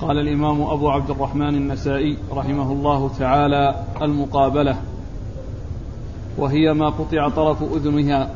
قال 0.00 0.18
الإمام 0.18 0.62
أبو 0.62 0.90
عبد 0.90 1.10
الرحمن 1.10 1.54
النسائي 1.54 2.18
رحمه 2.32 2.72
الله 2.72 3.10
تعالى 3.18 3.84
المقابلة 4.02 4.76
وهي 6.38 6.72
ما 6.72 6.88
قطع 6.88 7.28
طرف 7.28 7.62
أذنها. 7.62 8.30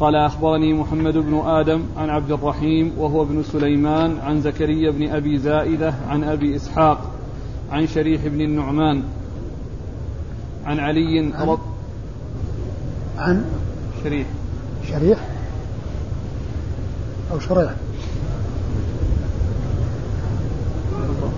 قال 0.00 0.16
أخبرني 0.16 0.74
محمد 0.74 1.16
بن 1.16 1.38
آدم 1.38 1.82
عن 1.96 2.10
عبد 2.10 2.32
الرحيم 2.32 2.92
وهو 2.98 3.22
ابن 3.22 3.42
سليمان 3.42 4.18
عن 4.18 4.40
زكريا 4.40 4.90
بن 4.90 5.08
أبي 5.08 5.38
زائدة 5.38 5.94
عن 6.08 6.24
أبي 6.24 6.56
إسحاق 6.56 7.10
عن 7.72 7.86
شريح 7.86 8.26
بن 8.26 8.40
النعمان 8.40 9.02
عن 10.66 10.80
علي 10.80 11.32
عن, 11.34 11.58
عن؟ 13.18 13.44
شريح. 14.04 14.26
شريح؟ 14.88 15.18
أو 17.32 17.38
شريح؟ 17.38 17.74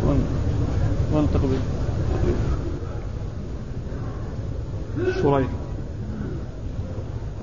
وين 0.09 1.27
تقبل 1.35 1.59
شريح. 5.23 5.49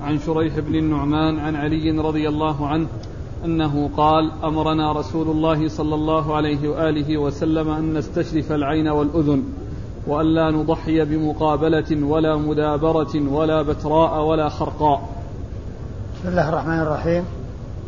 عن 0.02 0.18
شريح 0.18 0.58
بن 0.58 0.74
النعمان 0.74 1.38
عن 1.38 1.56
علي 1.56 1.90
رضي 1.90 2.28
الله 2.28 2.66
عنه 2.66 2.86
أنه 3.44 3.90
قال 3.96 4.32
أمرنا 4.44 4.92
رسول 4.92 5.28
الله 5.28 5.68
صلى 5.68 5.94
الله 5.94 6.36
عليه 6.36 6.68
وآله 6.68 7.18
وسلم 7.18 7.70
أن 7.70 7.94
نستشرف 7.94 8.52
العين 8.52 8.88
والأذن 8.88 9.42
والا 10.06 10.50
نضحي 10.50 11.04
بمقابلة 11.04 12.04
ولا 12.06 12.36
مدابرة 12.36 13.32
ولا 13.32 13.62
بتراء 13.62 14.24
ولا 14.24 14.48
خرقاء. 14.48 15.08
بسم 16.18 16.28
الله 16.28 16.48
الرحمن 16.48 16.80
الرحيم. 16.80 17.24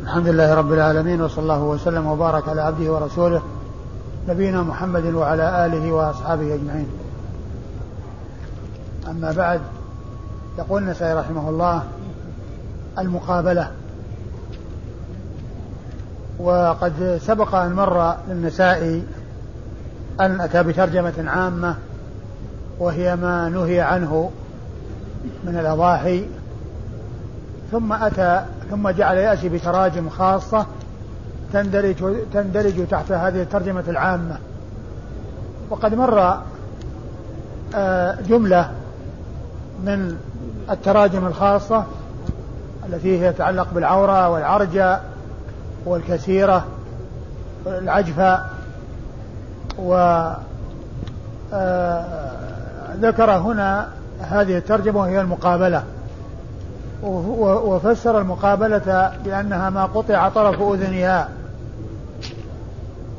الحمد 0.02 0.28
لله 0.28 0.54
رب 0.54 0.72
العالمين 0.72 1.22
وصلى 1.22 1.42
الله 1.42 1.62
وسلم 1.64 2.06
وبارك 2.06 2.48
على 2.48 2.60
عبده 2.60 2.92
ورسوله 2.92 3.42
نبينا 4.28 4.62
محمد 4.62 5.04
وعلى 5.14 5.66
آله 5.66 5.92
وأصحابه 5.92 6.54
أجمعين. 6.54 6.88
أما 9.08 9.32
بعد 9.32 9.60
يقول 10.58 10.82
النسائي 10.82 11.14
رحمه 11.14 11.48
الله 11.48 11.82
المقابلة 12.98 13.70
وقد 16.38 17.20
سبق 17.26 17.54
أن 17.54 17.72
مر 17.72 18.16
للنسائي 18.28 19.02
أن 20.20 20.40
أتى 20.40 20.62
بترجمة 20.62 21.24
عامة 21.26 21.74
وهي 22.78 23.16
ما 23.16 23.48
نهي 23.48 23.80
عنه 23.80 24.30
من 25.44 25.58
الأضاحي 25.58 26.26
ثم 27.72 27.92
أتى 27.92 28.44
ثم 28.70 28.88
جعل 28.88 29.16
يأتي 29.16 29.48
بتراجم 29.48 30.08
خاصة 30.08 30.66
تندرج 31.52 31.94
تندرج 32.32 32.86
تحت 32.86 33.12
هذه 33.12 33.42
الترجمة 33.42 33.84
العامة. 33.88 34.38
وقد 35.70 35.94
مر 35.94 36.38
آه، 37.74 38.18
جملة 38.28 38.70
من 39.84 40.16
التراجم 40.70 41.26
الخاصة 41.26 41.84
التي 42.88 43.20
هي 43.20 43.32
تتعلق 43.32 43.66
بالعورة 43.74 44.28
والعرجة 44.28 45.00
والكثيرة 45.86 46.64
والعجفة 47.64 48.40
و 49.78 49.94
آه، 51.52 52.94
ذكر 53.00 53.30
هنا 53.30 53.88
هذه 54.20 54.58
الترجمة 54.58 55.00
وهي 55.00 55.20
المقابلة. 55.20 55.82
وفسر 57.02 58.18
المقابلة 58.18 59.12
بأنها 59.24 59.70
ما 59.70 59.84
قطع 59.84 60.28
طرف 60.28 60.62
أذنها. 60.62 61.28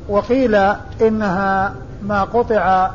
وقيل 0.09 0.55
إنها 1.02 1.73
ما 2.03 2.23
قطع 2.23 2.91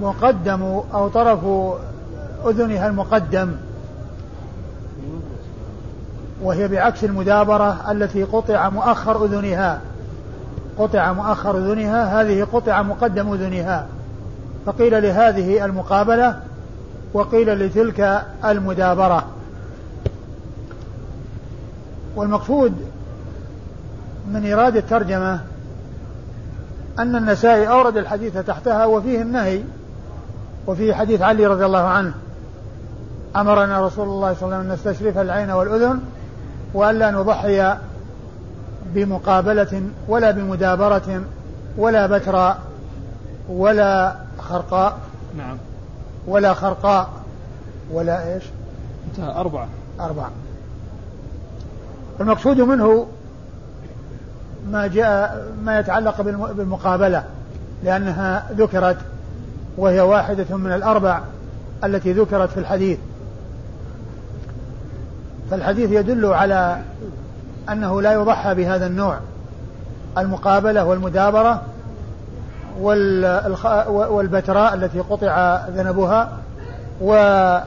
مقدم 0.00 0.62
أو 0.94 1.08
طرف 1.08 1.40
أذنها 2.46 2.86
المقدم. 2.86 3.52
وهي 6.42 6.68
بعكس 6.68 7.04
المدابرة 7.04 7.90
التي 7.90 8.22
قطع 8.22 8.68
مؤخر 8.68 9.24
أذنها. 9.24 9.80
قطع 10.78 11.12
مؤخر 11.12 11.58
أذنها 11.58 12.20
هذه 12.20 12.46
قطع 12.52 12.82
مقدم 12.82 13.32
أذنها. 13.32 13.86
فقيل 14.66 15.02
لهذه 15.02 15.64
المقابلة 15.64 16.40
وقيل 17.12 17.66
لتلك 17.66 18.22
المدابرة. 18.44 19.24
والمقصود 22.16 22.74
من 24.28 24.44
إيراد 24.44 24.76
الترجمة 24.76 25.40
أن 26.98 27.16
النسائي 27.16 27.68
أورد 27.68 27.96
الحديث 27.96 28.38
تحتها 28.38 28.86
وفيه 28.86 29.22
النهي 29.22 29.62
وفيه 30.66 30.94
حديث 30.94 31.22
علي 31.22 31.46
رضي 31.46 31.66
الله 31.66 31.78
عنه. 31.78 32.12
أمرنا 33.36 33.86
رسول 33.86 34.08
الله 34.08 34.34
صلى 34.34 34.42
الله 34.42 34.56
عليه 34.56 34.66
وسلم 34.66 34.70
أن 34.70 34.72
نستشرف 34.72 35.18
العين 35.18 35.50
والأذن 35.50 36.00
وألا 36.74 37.10
نضحي 37.10 37.76
بمقابلة 38.94 39.82
ولا 40.08 40.30
بمدابرة 40.30 41.22
ولا 41.78 42.06
بتراء 42.06 42.58
ولا 43.48 44.16
خرقاء. 44.38 44.98
نعم. 45.38 45.56
ولا 46.26 46.54
خرقاء. 46.54 47.08
ولا 47.92 48.34
إيش؟ 48.34 48.44
انتهى 49.10 49.40
أربعة. 49.40 49.68
أربعة. 50.00 50.30
المقصود 52.20 52.60
منه 52.60 53.06
ما 54.70 54.86
جاء 54.86 55.46
ما 55.64 55.78
يتعلق 55.78 56.20
بالمقابلة 56.22 57.24
لأنها 57.84 58.44
ذكرت 58.52 58.96
وهي 59.76 60.00
واحدة 60.00 60.56
من 60.56 60.72
الأربع 60.72 61.20
التي 61.84 62.12
ذكرت 62.12 62.50
في 62.50 62.60
الحديث. 62.60 62.98
فالحديث 65.50 65.90
يدل 65.90 66.26
على 66.26 66.78
أنه 67.68 68.02
لا 68.02 68.12
يضحى 68.12 68.54
بهذا 68.54 68.86
النوع 68.86 69.18
المقابلة 70.18 70.84
والمدابرة 70.84 71.62
والبتراء 73.88 74.74
التي 74.74 75.00
قطع 75.00 75.66
ذنبها 75.68 76.32
وال 77.00 77.64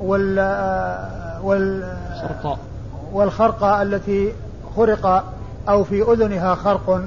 وال 0.00 1.84
والخرقة 3.12 3.82
التي 3.82 4.32
خرق 4.76 5.24
أو 5.68 5.84
في 5.84 6.02
أذنها 6.02 6.54
خرق 6.54 7.02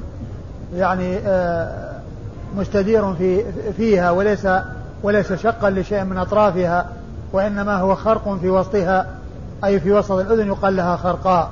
يعني 0.75 1.17
آه، 1.17 1.91
مستدير 2.57 3.13
في 3.13 3.43
فيها 3.77 4.11
وليس 4.11 4.47
وليس 5.03 5.33
شقا 5.33 5.69
لشيء 5.69 6.03
من 6.03 6.17
أطرافها 6.17 6.85
وإنما 7.33 7.77
هو 7.77 7.95
خرق 7.95 8.37
في 8.41 8.49
وسطها 8.49 9.07
أي 9.65 9.79
في 9.79 9.91
وسط 9.91 10.11
الأذن 10.11 10.47
يقال 10.47 10.75
لها 10.75 10.95
خرقاء. 10.95 11.49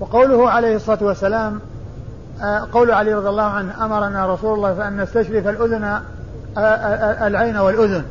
وقوله 0.00 0.50
عليه 0.50 0.76
الصلاة 0.76 0.98
والسلام 1.02 1.60
آه، 2.42 2.68
قول 2.72 2.90
علي 2.90 3.14
رضي 3.14 3.28
الله 3.28 3.42
عنه 3.42 3.84
أمرنا 3.84 4.34
رسول 4.34 4.54
الله 4.54 4.88
أن 4.88 5.00
نستشرف 5.00 5.48
الأذن 5.48 5.84
آه، 6.58 7.26
العين 7.26 7.56
والأذن. 7.56 8.04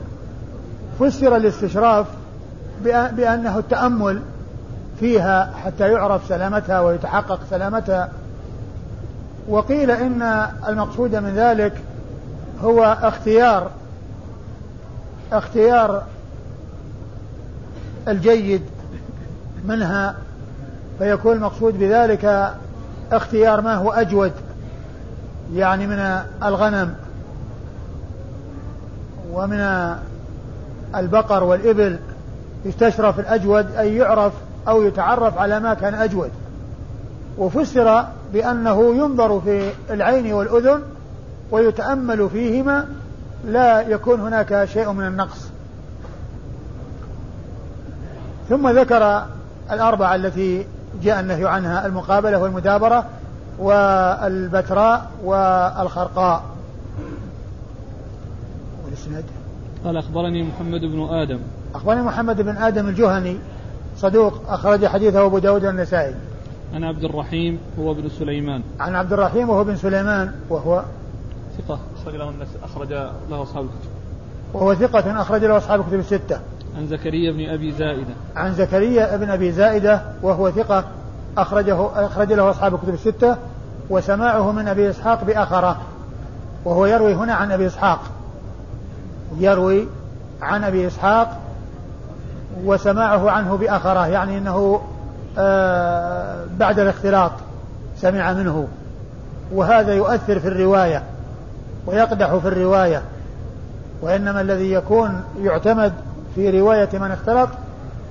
فسر 1.00 1.36
الاستشراف 1.36 2.06
بأنه 2.84 3.58
التأمل 3.60 4.22
فيها 5.00 5.54
حتى 5.66 5.92
يعرف 5.92 6.28
سلامتها 6.28 6.80
ويتحقق 6.80 7.40
سلامتها. 7.50 8.10
وقيل 9.50 9.92
إن 9.92 10.22
المقصود 10.68 11.16
من 11.16 11.36
ذلك 11.36 11.74
هو 12.64 12.98
اختيار 13.02 13.72
اختيار 15.32 16.04
الجيد 18.08 18.62
منها 19.66 20.16
فيكون 21.00 21.36
المقصود 21.36 21.80
بذلك 21.80 22.54
اختيار 23.12 23.62
ما 23.62 23.76
هو 23.76 23.92
أجود 23.92 24.32
يعني 25.54 25.88
من 25.88 26.20
الغنم 26.44 26.96
ومن 29.32 29.96
البقر 30.96 31.44
والإبل. 31.44 32.00
يستشرف 32.66 33.20
الأجود 33.20 33.76
أي 33.76 33.96
يعرف 33.96 34.34
أو 34.68 34.82
يتعرف 34.82 35.38
على 35.38 35.60
ما 35.60 35.74
كان 35.74 35.94
أجود. 35.94 36.32
وفسر 37.38 38.06
بأنه 38.34 38.96
ينظر 38.96 39.42
في 39.42 39.72
العين 39.90 40.34
والأذن 40.34 40.82
ويتأمل 41.52 42.30
فيهما 42.30 42.86
لا 43.46 43.82
يكون 43.82 44.20
هناك 44.20 44.66
شيء 44.66 44.92
من 44.92 45.08
النقص. 45.08 45.48
ثم 48.50 48.70
ذكر 48.80 49.26
الأربعة 49.72 50.16
التي 50.16 50.66
جاء 51.04 51.20
النهي 51.20 51.46
عنها 51.46 51.86
المقابلة 51.86 52.38
والمدابرة 52.38 53.06
والبتراء 53.60 55.12
والخرقاء. 55.24 56.44
والإسناد؟ 58.86 59.24
قال 59.86 59.98
أخبرني 59.98 60.44
محمد 60.44 60.82
بن 60.82 61.08
آدم. 61.10 61.40
أخبرني 61.76 62.02
محمد 62.02 62.42
بن 62.42 62.58
آدم 62.58 62.88
الجهني. 62.88 63.38
صدوق 63.98 64.34
أخرج 64.50 64.86
حديثه 64.86 65.26
أبو 65.26 65.38
داود 65.38 65.66
والنسائي. 65.66 66.16
عن 66.74 66.84
عبد 66.84 67.04
الرحيم 67.04 67.60
هو 67.80 67.92
ابن 67.92 68.10
سليمان. 68.10 68.62
عن 68.80 68.96
عبد 68.96 69.14
الرحيم 69.14 69.50
وهو 69.50 69.64
بن 69.64 69.76
سليمان 69.76 70.32
وهو 70.50 70.84
ثقة 71.58 71.80
أخرج 72.02 72.16
له 72.16 72.34
أخرج 72.64 72.90
له 73.30 73.44
أصحاب 73.44 73.64
الكتب. 73.64 73.90
وهو 74.54 74.76
ثقة 74.76 75.22
أخرج 75.22 75.46
له 75.46 75.58
أصحاب 75.58 75.80
الكتب 75.80 76.00
الستة. 76.00 76.40
عن 76.78 76.88
زكريا 76.88 77.32
بن 77.32 77.50
أبي 77.50 77.72
زائدة. 77.72 78.14
عن 78.36 78.54
زكريا 78.54 79.18
بن 79.18 79.30
أبي 79.30 79.52
زائدة 79.52 80.02
وهو 80.22 80.52
ثقة 80.52 80.84
أخرجه 81.38 82.06
أخرج 82.06 82.34
له 82.34 82.50
أصحاب 82.50 82.76
الكتب 82.76 82.94
الستة 82.94 83.38
وسماعه 83.90 84.52
من 84.52 84.68
أبي 84.68 84.90
إسحاق 84.90 85.24
بأخره 85.24 85.78
وهو 86.66 86.86
يروي 86.86 87.14
هنا 87.14 87.34
عن 87.34 87.52
أبي 87.52 87.68
إسحاق. 87.68 88.00
يروي 89.38 89.88
عن 90.42 90.64
أبي 90.64 90.88
إسحاق 90.88 91.40
وسماعه 92.66 93.32
عنه 93.32 93.58
بأخره 93.58 94.08
يعني 94.08 94.38
أنه 94.38 94.82
آه 95.38 96.46
بعد 96.58 96.80
الاختلاط 96.80 97.32
سمع 97.98 98.34
منه. 98.34 98.68
وهذا 99.52 99.94
يؤثر 99.94 100.40
في 100.40 100.48
الرواية 100.48 101.04
ويقدح 101.86 102.36
في 102.36 102.48
الرواية 102.48 103.02
وإنما 104.02 104.42
الذي 104.42 104.72
يكون 104.72 105.24
يعتمد 105.42 105.94
في 106.36 106.60
رواية 106.60 106.90
من 106.94 107.12
اختلط 107.12 107.50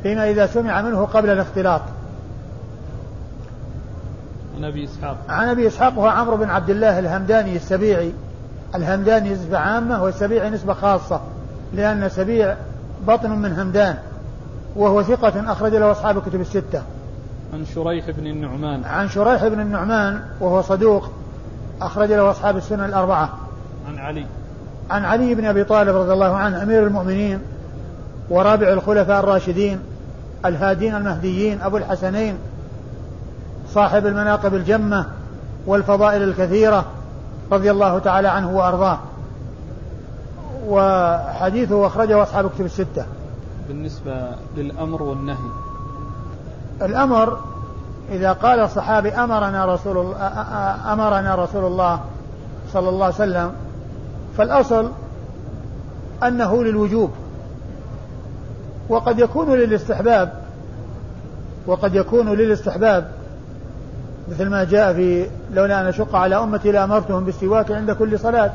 فيما 0.03 0.31
إذا 0.31 0.47
سمع 0.47 0.83
منه 0.83 1.05
قبل 1.05 1.31
الاختلاط. 1.31 1.81
عن 4.57 4.65
أبي 4.65 4.85
إسحاق. 4.85 5.17
عن 5.29 5.49
أبي 5.49 5.67
إسحاق 5.67 5.95
هو 5.95 6.07
عمرو 6.07 6.37
بن 6.37 6.51
عبد 6.51 6.71
الله 6.71 6.99
الهمداني 6.99 7.57
السبيعي. 7.57 8.13
الهمداني 8.75 9.33
نسبة 9.33 9.59
عامة 9.59 10.03
والسبيعي 10.03 10.51
نسبة 10.51 10.75
خاصة 10.75 11.21
لأن 11.75 12.09
سبيع 12.09 12.57
بطن 13.07 13.31
من 13.31 13.53
همدان. 13.53 13.97
وهو 14.77 15.03
ثقة 15.03 15.53
أخرج 15.53 15.75
له 15.75 15.91
أصحاب 15.91 16.17
الكتب 16.17 16.41
الستة. 16.41 16.83
عن 17.53 17.65
شريح 17.75 18.11
بن 18.11 18.27
النعمان. 18.27 18.85
عن 18.85 19.09
شريح 19.09 19.47
بن 19.47 19.61
النعمان 19.61 20.21
وهو 20.41 20.63
صدوق 20.63 21.11
أخرج 21.83 22.13
له 22.13 22.31
أصحاب 22.31 22.57
السنة 22.57 22.87
الأربعة. 22.87 23.31
عن 23.89 23.99
علي. 23.99 24.27
عن 24.91 25.05
علي 25.05 25.35
بن 25.35 25.45
أبي 25.45 25.65
طالب 25.65 25.97
رضي 25.97 26.13
الله 26.13 26.37
عنه 26.37 26.63
أمير 26.63 26.87
المؤمنين 26.87 27.41
ورابع 28.31 28.69
الخلفاء 28.69 29.21
الراشدين 29.21 29.81
الهادين 30.45 30.95
المهديين 30.95 31.61
أبو 31.61 31.77
الحسنين 31.77 32.39
صاحب 33.75 34.07
المناقب 34.07 34.55
الجمة 34.55 35.07
والفضائل 35.67 36.23
الكثيرة 36.23 36.85
رضي 37.53 37.71
الله 37.71 37.99
تعالى 37.99 38.29
عنه 38.29 38.57
وأرضاه. 38.57 38.99
وحديثه 40.69 41.87
أخرجه 41.87 42.23
أصحاب 42.23 42.51
كتب 42.51 42.65
الستة. 42.65 43.05
بالنسبة 43.69 44.29
للأمر 44.57 45.03
والنهي. 45.03 45.51
الأمر 46.83 47.39
إذا 48.11 48.33
قال 48.33 48.61
الصحابي 48.61 49.09
أمرنا 49.09 49.75
رسول 49.75 49.99
الله 49.99 50.93
أمرنا 50.93 51.35
رسول 51.35 51.65
الله 51.65 52.01
صلى 52.73 52.89
الله 52.89 53.05
عليه 53.05 53.15
وسلم 53.15 53.53
فالأصل 54.39 54.91
أنه 56.23 56.65
للوجوب 56.65 57.11
وقد 58.89 59.19
يكون 59.19 59.51
للاستحباب 59.51 60.33
وقد 61.67 61.95
يكون 61.95 62.29
للاستحباب 62.29 63.11
مثل 64.31 64.49
ما 64.49 64.65
جاء 64.65 64.93
في 64.93 65.27
لولا 65.55 65.81
أن 65.81 65.87
أشق 65.87 66.15
على 66.15 66.37
أمتي 66.37 66.73
لأمرتهم 66.73 67.25
بالسواك 67.25 67.71
عند 67.71 67.91
كل 67.91 68.19
صلاة. 68.19 68.53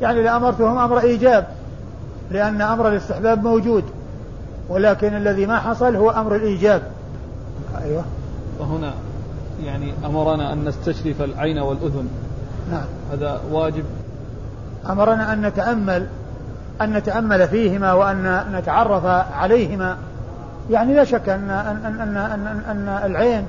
يعني 0.00 0.22
لأمرتهم 0.22 0.78
أمر 0.78 1.00
إيجاب 1.00 1.46
لأن 2.30 2.60
أمر 2.60 2.88
الاستحباب 2.88 3.44
موجود. 3.44 3.84
ولكن 4.68 5.16
الذي 5.16 5.46
ما 5.46 5.58
حصل 5.58 5.96
هو 5.96 6.10
أمر 6.10 6.36
الإيجاب. 6.36 6.82
أيوة. 7.84 8.04
وهنا 8.58 8.92
يعني 9.64 9.92
أمرنا 10.06 10.52
أن 10.52 10.64
نستشرف 10.64 11.22
العين 11.22 11.58
والأذن. 11.58 12.08
نعم. 12.70 12.84
هذا 13.12 13.40
واجب. 13.50 13.84
أمرنا 14.90 15.32
أن 15.32 15.46
نتأمل 15.46 16.06
أن 16.82 16.92
نتأمل 16.92 17.48
فيهما 17.48 17.92
وأن 17.92 18.44
نتعرف 18.52 19.04
عليهما. 19.32 19.96
يعني 20.70 20.94
لا 20.94 21.04
شك 21.04 21.28
أن 21.28 21.50
أن 21.50 22.00
أن 22.00 22.16
أن, 22.16 22.60
أن 22.70 22.88
العين 23.04 23.44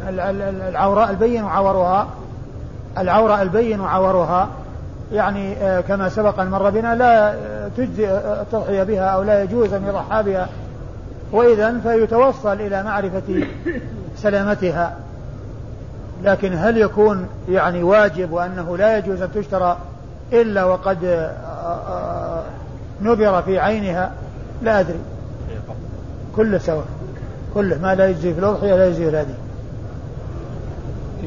العوراء 0.69 1.09
البين 1.09 1.43
وعورها 1.43 2.07
العورة 2.97 3.41
البين 3.41 3.79
وعورها 3.79 4.49
يعني 5.13 5.53
آه، 5.53 5.81
كما 5.81 6.09
سبق 6.09 6.39
أن 6.39 6.49
مر 6.49 6.69
بنا 6.69 6.95
لا 6.95 7.35
تجزي 7.77 8.17
التضحية 8.17 8.83
بها 8.83 9.05
أو 9.05 9.23
لا 9.23 9.43
يجوز 9.43 9.73
أن 9.73 9.87
يضحى 9.87 10.23
بها. 10.23 10.47
وإذا 11.31 11.79
فيتوصل 11.79 12.53
إلى 12.53 12.83
معرفة 12.83 13.47
سلامتها. 14.17 14.97
لكن 16.23 16.53
هل 16.53 16.77
يكون 16.77 17.27
يعني 17.49 17.83
واجب 17.83 18.31
وأنه 18.31 18.77
لا 18.77 18.97
يجوز 18.97 19.21
أن 19.21 19.31
تشترى 19.31 19.77
إلا 20.33 20.63
وقد 20.63 21.03
آه، 21.03 21.31
آه، 21.87 22.43
نبر 23.01 23.41
في 23.41 23.59
عينها؟ 23.59 24.11
لا 24.61 24.79
أدري. 24.79 24.99
كله 26.35 26.57
سواء 26.57 26.85
كله 27.53 27.77
ما 27.81 27.95
لا 27.95 28.07
يجزي 28.07 28.33
في 28.33 28.39
الأضحية 28.39 28.75
لا 28.75 28.87
يجزي 28.87 29.03
في 29.03 29.09
الهدي. 29.09 29.33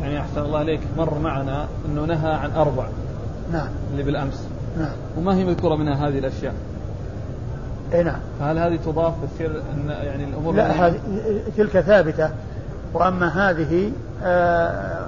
يعني 0.00 0.20
أحسن 0.20 0.40
الله 0.40 0.58
عليك 0.58 0.80
مر 0.96 1.18
معنا 1.18 1.66
أنه 1.86 2.04
نهى 2.04 2.32
عن 2.32 2.50
أربع. 2.50 2.84
نعم. 3.52 3.68
اللي 3.92 4.02
بالأمس. 4.02 4.46
نعم. 4.78 4.92
وما 5.18 5.36
هي 5.36 5.44
مذكورة 5.44 5.76
منها 5.76 6.08
هذه 6.08 6.18
الأشياء؟ 6.18 6.54
اي 7.94 8.02
نعم. 8.02 8.18
فهل 8.40 8.58
هذه 8.58 8.76
تضاف 8.76 9.12
بتصير 9.22 9.50
أن 9.50 9.90
يعني 9.90 10.24
الأمور 10.24 10.54
لا 10.54 10.86
هذه 10.86 11.00
تلك 11.56 11.80
ثابتة. 11.80 12.30
وأما 12.94 13.50
هذه 13.50 13.92
آه، 14.24 15.06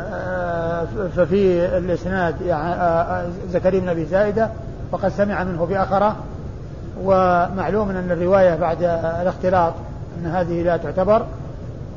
آه، 0.00 0.86
ففي 1.16 1.66
الإسناد 1.76 2.40
يعني 2.40 2.74
آه، 2.74 3.26
زكريا 3.50 3.80
بن 3.80 3.88
أبي 3.88 4.04
زائده 4.04 4.48
وقد 4.92 5.08
سمع 5.08 5.44
منه 5.44 5.66
باخره 5.66 6.16
ومعلوم 7.02 7.90
أن 7.90 8.10
الرواية 8.10 8.54
بعد 8.54 8.82
الاختلاط 9.22 9.72
أن 10.18 10.26
هذه 10.26 10.62
لا 10.62 10.76
تعتبر. 10.76 11.26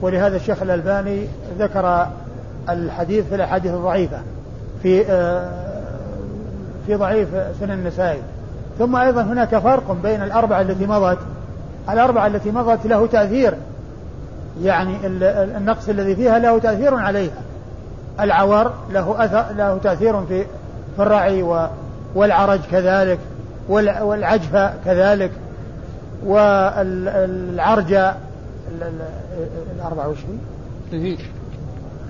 ولهذا 0.02 0.36
الشيخ 0.36 0.62
الألباني 0.62 1.28
ذكر 1.60 2.08
الحديث 2.70 3.26
في 3.26 3.36
الأحاديث 3.36 3.74
الضعيفة 3.74 4.18
في 4.84 5.04
في 6.86 6.96
ضعيف 6.96 7.30
سنن 7.60 7.72
النسائي. 7.72 8.22
ثم 8.80 8.96
أيضا 8.96 9.22
هناك 9.22 9.58
فرق 9.58 9.98
بين 10.04 10.22
الأربعة 10.24 10.62
التي 10.62 10.86
مضت. 10.86 11.18
الأربعة 11.90 12.28
التي 12.28 12.52
مضت 12.52 12.86
له 12.86 13.08
تأثير. 13.08 13.54
يعني 14.62 14.98
النقص 15.58 15.90
الذي 15.90 16.16
فيها 16.16 16.40
له 16.40 16.60
تأثير 16.60 16.96
عليها. 16.96 17.42
العور 18.20 18.72
له 18.92 19.26
أثر 19.26 19.46
له 19.58 19.78
تأثير 19.78 20.26
في 20.26 20.46
في 20.96 21.02
الرعي 21.02 21.68
والعرج 22.16 22.60
كذلك 22.72 23.20
والعجفة 23.70 24.74
كذلك 24.86 25.32
والعرجة 26.26 28.16
الأربعة 29.76 30.10
وش 30.10 30.18
هي؟ 30.92 31.18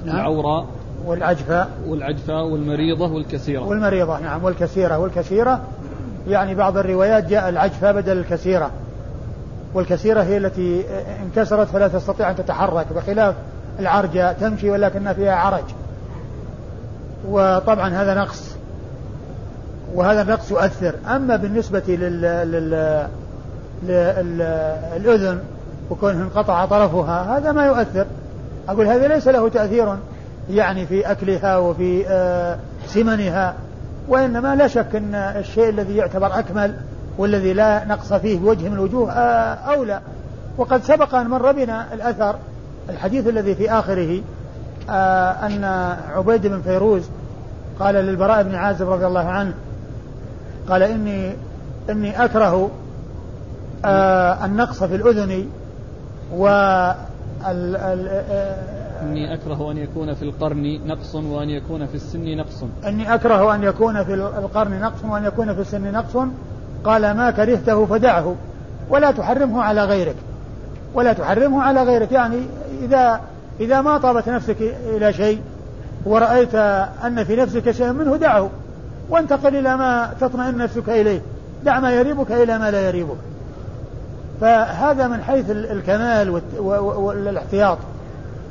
نعم. 0.06 0.16
العوراء 0.16 0.66
والعجفة 1.06 1.68
والعجفة 1.88 2.44
والمريضة 2.44 3.12
والكثيرة 3.12 3.62
والمريضة 3.62 4.20
نعم 4.20 4.44
والكثيرة 4.44 4.98
والكثيرة 4.98 5.62
يعني 6.28 6.56
بعض 6.56 6.78
الروايات 6.78 7.26
جاء 7.26 7.50
العجفة 7.50 7.92
بدل 7.92 8.18
الكثيرة 8.18 8.72
والكثيرة 9.74 10.22
هي 10.22 10.38
التي 10.38 10.84
انكسرت 11.24 11.68
فلا 11.68 11.88
تستطيع 11.88 12.30
أن 12.30 12.36
تتحرك 12.36 12.86
بخلاف 12.96 13.36
العرجة 13.80 14.32
تمشي 14.32 14.70
ولكن 14.70 15.14
فيها 15.14 15.36
عرج. 15.36 15.64
وطبعا 17.28 17.90
هذا 17.90 18.14
نقص 18.14 18.56
وهذا 19.94 20.22
النقص 20.22 20.52
يؤثر. 20.52 20.96
أما 21.16 21.36
بالنسبة 21.36 21.84
لل, 21.88 22.22
لل... 22.52 23.08
للأذن 23.84 25.40
وكونه 25.90 26.22
انقطع 26.22 26.66
طرفها 26.66 27.38
هذا 27.38 27.52
ما 27.52 27.66
يؤثر. 27.66 28.06
أقول 28.70 28.88
هذا 28.88 29.08
ليس 29.08 29.28
له 29.28 29.50
تأثير 29.50 29.96
يعني 30.50 30.86
في 30.86 31.12
أكلها 31.12 31.58
وفي 31.58 32.08
آه، 32.08 32.58
سمنها. 32.88 33.54
وإنما 34.12 34.56
لا 34.56 34.68
شك 34.68 34.96
أن 34.96 35.16
الشيء 35.16 35.70
الذي 35.70 35.96
يعتبر 35.96 36.40
أكمل 36.40 36.76
والذي 37.18 37.54
لا 37.54 37.86
نقص 37.86 38.14
فيه 38.14 38.40
بوجه 38.40 38.70
من 38.70 38.74
الوجوه 38.74 39.12
آه، 39.12 39.54
أولى. 39.54 40.02
وقد 40.58 40.84
سبق 40.84 41.16
أن 41.16 41.28
مر 41.28 41.52
بنا 41.52 41.94
الأثر 41.94 42.36
الحديث 42.90 43.28
الذي 43.28 43.56
في 43.56 43.72
آخره 43.72 44.22
آه، 44.90 45.32
أن 45.32 45.64
عبيد 46.16 46.48
بن 46.48 46.62
فيروز 46.62 47.04
قال 47.80 47.96
للبراء 47.96 48.44
بن 48.44 48.56
عازب 48.56 48.90
رضي 48.90 49.08
الله 49.08 49.28
عنه 49.28 49.54
قال 50.70 50.84
إني 50.84 51.34
إني 51.90 52.26
أكره 52.26 52.72
آه، 53.86 54.46
النقص 54.46 54.84
في 54.84 54.96
الأذن 54.96 55.46
و 56.34 56.48
إني 59.02 59.34
أكره 59.34 59.72
أن 59.72 59.78
يكون 59.78 60.14
في 60.14 60.24
القرن 60.24 60.80
نقص 60.86 61.16
وأن 61.16 61.50
يكون 61.50 61.88
في 61.88 61.96
السن 61.96 62.38
نقص. 62.38 62.64
إني 62.88 63.14
أكره 63.14 63.56
أن 63.56 63.64
يكون 63.64 64.04
في 64.04 64.14
القرن 64.14 64.82
نقص 64.82 65.06
وأن 65.10 65.26
يكون 65.26 65.56
في 65.56 65.62
السن 65.62 65.92
نقص. 65.92 66.18
قال 66.84 67.12
ما 67.12 67.32
كرهته 67.32 67.86
فدعه. 67.86 68.36
ولا 68.90 69.12
تحرمه 69.12 69.64
على 69.64 69.86
غيرك. 69.86 70.16
ولا 70.94 71.14
تحرمه 71.14 71.64
على 71.64 71.84
غيرك. 71.84 72.12
يعني 72.12 72.38
إذا 72.82 73.22
إذا 73.60 73.82
ما 73.82 73.98
طابت 73.98 74.30
نفسك 74.30 74.58
إلى 74.86 75.14
شيء 75.14 75.42
ورأيت 76.06 76.56
أن 77.06 77.24
في 77.24 77.36
نفسك 77.36 77.72
شيء 77.72 77.92
منه 77.92 78.16
دعه. 78.16 78.50
وانتقل 79.10 79.56
إلى 79.56 79.78
ما 79.78 80.14
تطمئن 80.22 80.58
نفسك 80.58 80.90
إليه. 80.90 81.22
دع 81.64 81.80
ما 81.80 81.92
يريبك 81.92 82.32
إلى 82.32 82.60
ما 82.60 82.72
لا 82.72 82.88
يريبك. 82.88 83.18
فهذا 84.42 85.08
من 85.08 85.22
حيث 85.22 85.50
الكمال 85.50 86.42
والإحتياط. 86.60 87.78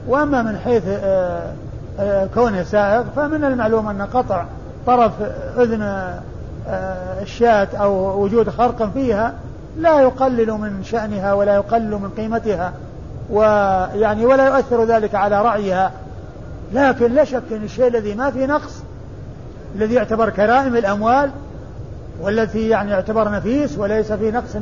وأما 0.09 0.42
من 0.42 0.59
حيث 0.59 0.83
آه، 0.87 1.52
آه، 1.99 2.28
كونه 2.35 2.62
سائغ 2.62 3.04
فمن 3.16 3.45
المعلوم 3.45 3.88
أن 3.88 4.02
قطع 4.02 4.45
طرف 4.87 5.12
أذن 5.59 5.83
آه، 6.69 7.23
الشاة 7.23 7.69
أو 7.75 8.23
وجود 8.23 8.50
خرق 8.50 8.90
فيها 8.95 9.35
لا 9.78 10.00
يقلل 10.00 10.52
من 10.52 10.85
شأنها 10.85 11.33
ولا 11.33 11.54
يقلل 11.54 11.90
من 11.90 12.11
قيمتها 12.16 12.73
ويعني 13.30 14.26
ولا 14.26 14.47
يؤثر 14.47 14.85
ذلك 14.85 15.14
على 15.14 15.42
رعيها 15.42 15.92
لكن 16.73 17.12
لا 17.12 17.25
شك 17.25 17.42
أن 17.52 17.64
الشيء 17.64 17.87
الذي 17.87 18.14
ما 18.14 18.30
فيه 18.30 18.47
نقص 18.47 18.83
الذي 19.75 19.95
يعتبر 19.95 20.30
كرائم 20.30 20.76
الأموال 20.76 21.30
والذي 22.21 22.69
يعني 22.69 22.90
يعتبر 22.90 23.30
نفيس 23.30 23.78
وليس 23.78 24.12
فيه 24.12 24.30
نقص 24.30 24.57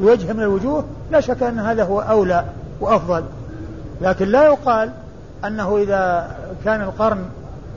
بوجه 0.00 0.32
من 0.32 0.40
الوجوه 0.40 0.84
لا 1.10 1.20
شك 1.20 1.42
أن 1.42 1.58
هذا 1.58 1.84
هو 1.84 2.00
أولى 2.00 2.44
وأفضل. 2.80 3.24
لكن 4.00 4.28
لا 4.28 4.44
يقال 4.44 4.90
أنه 5.44 5.76
إذا 5.76 6.30
كان 6.64 6.82
القرن 6.82 7.24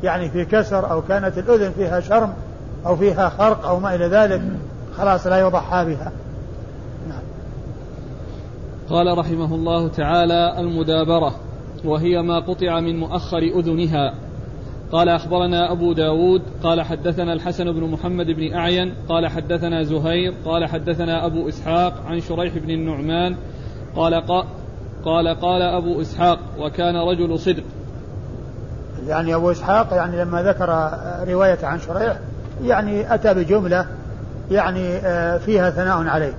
يعني 0.03 0.29
في 0.29 0.45
كسر 0.45 0.91
أو 0.91 1.01
كانت 1.01 1.37
الأذن 1.37 1.71
فيها 1.71 1.99
شرم 1.99 2.33
أو 2.85 2.95
فيها 2.95 3.29
خرق 3.29 3.67
أو 3.67 3.79
ما 3.79 3.95
إلى 3.95 4.05
ذلك 4.05 4.41
خلاص 4.97 5.27
لا 5.27 5.39
يضحى 5.39 5.85
بها 5.85 6.11
نعم. 7.09 7.21
قال 8.89 9.17
رحمه 9.17 9.55
الله 9.55 9.87
تعالى 9.87 10.59
المدابرة 10.59 11.35
وهي 11.85 12.21
ما 12.21 12.39
قطع 12.39 12.79
من 12.79 12.99
مؤخر 12.99 13.37
أذنها 13.37 14.13
قال 14.91 15.09
أخبرنا 15.09 15.71
أبو 15.71 15.93
داود 15.93 16.41
قال 16.63 16.81
حدثنا 16.81 17.33
الحسن 17.33 17.71
بن 17.71 17.83
محمد 17.83 18.25
بن 18.25 18.53
أعين 18.53 18.93
قال 19.09 19.27
حدثنا 19.27 19.83
زهير 19.83 20.33
قال 20.45 20.65
حدثنا 20.65 21.25
أبو 21.25 21.49
إسحاق 21.49 21.93
عن 22.05 22.19
شريح 22.19 22.57
بن 22.57 22.69
النعمان 22.69 23.35
قال 23.95 24.13
قال 24.15 24.45
قال 25.05 25.61
أبو 25.61 26.01
إسحاق 26.01 26.39
وكان 26.59 26.95
رجل 26.95 27.39
صدق. 27.39 27.63
يعني 29.07 29.35
أبو 29.35 29.51
إسحاق 29.51 29.93
يعني 29.93 30.21
لما 30.23 30.43
ذكر 30.43 30.91
رواية 31.33 31.65
عن 31.65 31.79
شريح 31.79 32.19
يعني 32.63 33.13
أتى 33.13 33.33
بجملة 33.33 33.85
يعني 34.51 34.95
آه، 34.95 35.37
فيها 35.37 35.69
ثناء 35.69 36.07
عليه. 36.07 36.33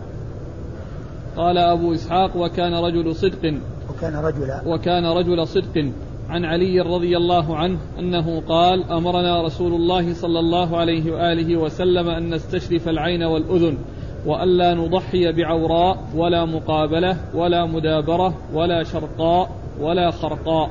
قال 1.36 1.58
أبو 1.58 1.94
إسحاق 1.94 2.36
وكان 2.36 2.74
رجل 2.74 3.14
صدق. 3.14 3.54
وكان 3.90 4.16
رجل. 4.16 4.52
وكان 4.66 5.06
رجل 5.06 5.46
صدق. 5.46 5.92
عن 6.30 6.44
علي 6.44 6.80
رضي 6.80 7.16
الله 7.16 7.56
عنه 7.56 7.78
أنه 7.98 8.42
قال 8.48 8.92
أمرنا 8.92 9.42
رسول 9.42 9.74
الله 9.74 10.14
صلى 10.14 10.38
الله 10.38 10.76
عليه 10.76 11.12
وآله 11.12 11.56
وسلم 11.56 12.08
أن 12.08 12.34
نستشرف 12.34 12.88
العين 12.88 13.22
والأذن. 13.22 13.78
وألا 14.26 14.74
نضحي 14.74 15.32
بعوراء 15.32 15.98
ولا 16.14 16.44
مقابلة 16.44 17.16
ولا 17.34 17.66
مدابرة 17.66 18.34
ولا 18.54 18.84
شرقاء 18.84 19.50
ولا 19.80 20.10
خرقاء. 20.10 20.70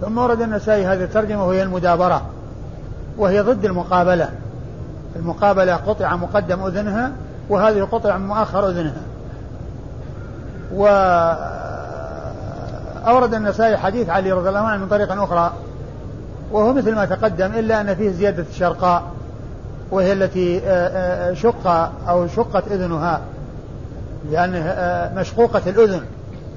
ثم 0.00 0.18
ورد 0.18 0.42
النسائي 0.42 0.86
هذه 0.86 1.04
الترجمة 1.04 1.46
وهي 1.46 1.62
المدابرة 1.62 2.22
وهي 3.18 3.40
ضد 3.40 3.64
المقابلة. 3.64 4.30
المقابلة 5.16 5.76
قطع 5.76 6.16
مقدم 6.16 6.66
أذنها 6.66 7.12
وهذه 7.48 7.82
قطع 7.82 8.18
مؤخر 8.18 8.68
أذنها. 8.68 9.02
و 10.74 10.86
أورد 13.06 13.34
النسائي 13.34 13.76
حديث 13.76 14.08
علي 14.08 14.32
رضي 14.32 14.48
الله 14.48 14.60
عنه 14.60 14.82
من 14.82 14.88
طريق 14.88 15.22
أخرى 15.22 15.52
وهو 16.52 16.72
مثل 16.72 16.94
ما 16.94 17.04
تقدم 17.04 17.46
إلا 17.46 17.80
أن 17.80 17.94
فيه 17.94 18.10
زيادة 18.10 18.44
الشرقاء. 18.50 19.02
وهي 19.90 20.12
التي 20.12 20.58
آه، 20.58 21.30
آه، 21.30 21.34
شق 21.34 21.66
أو 22.08 22.26
شقت 22.28 22.64
أذنها 22.72 23.20
لأن 24.30 24.54
آه، 24.54 25.14
مشقوقة 25.14 25.62
الأذن 25.66 26.02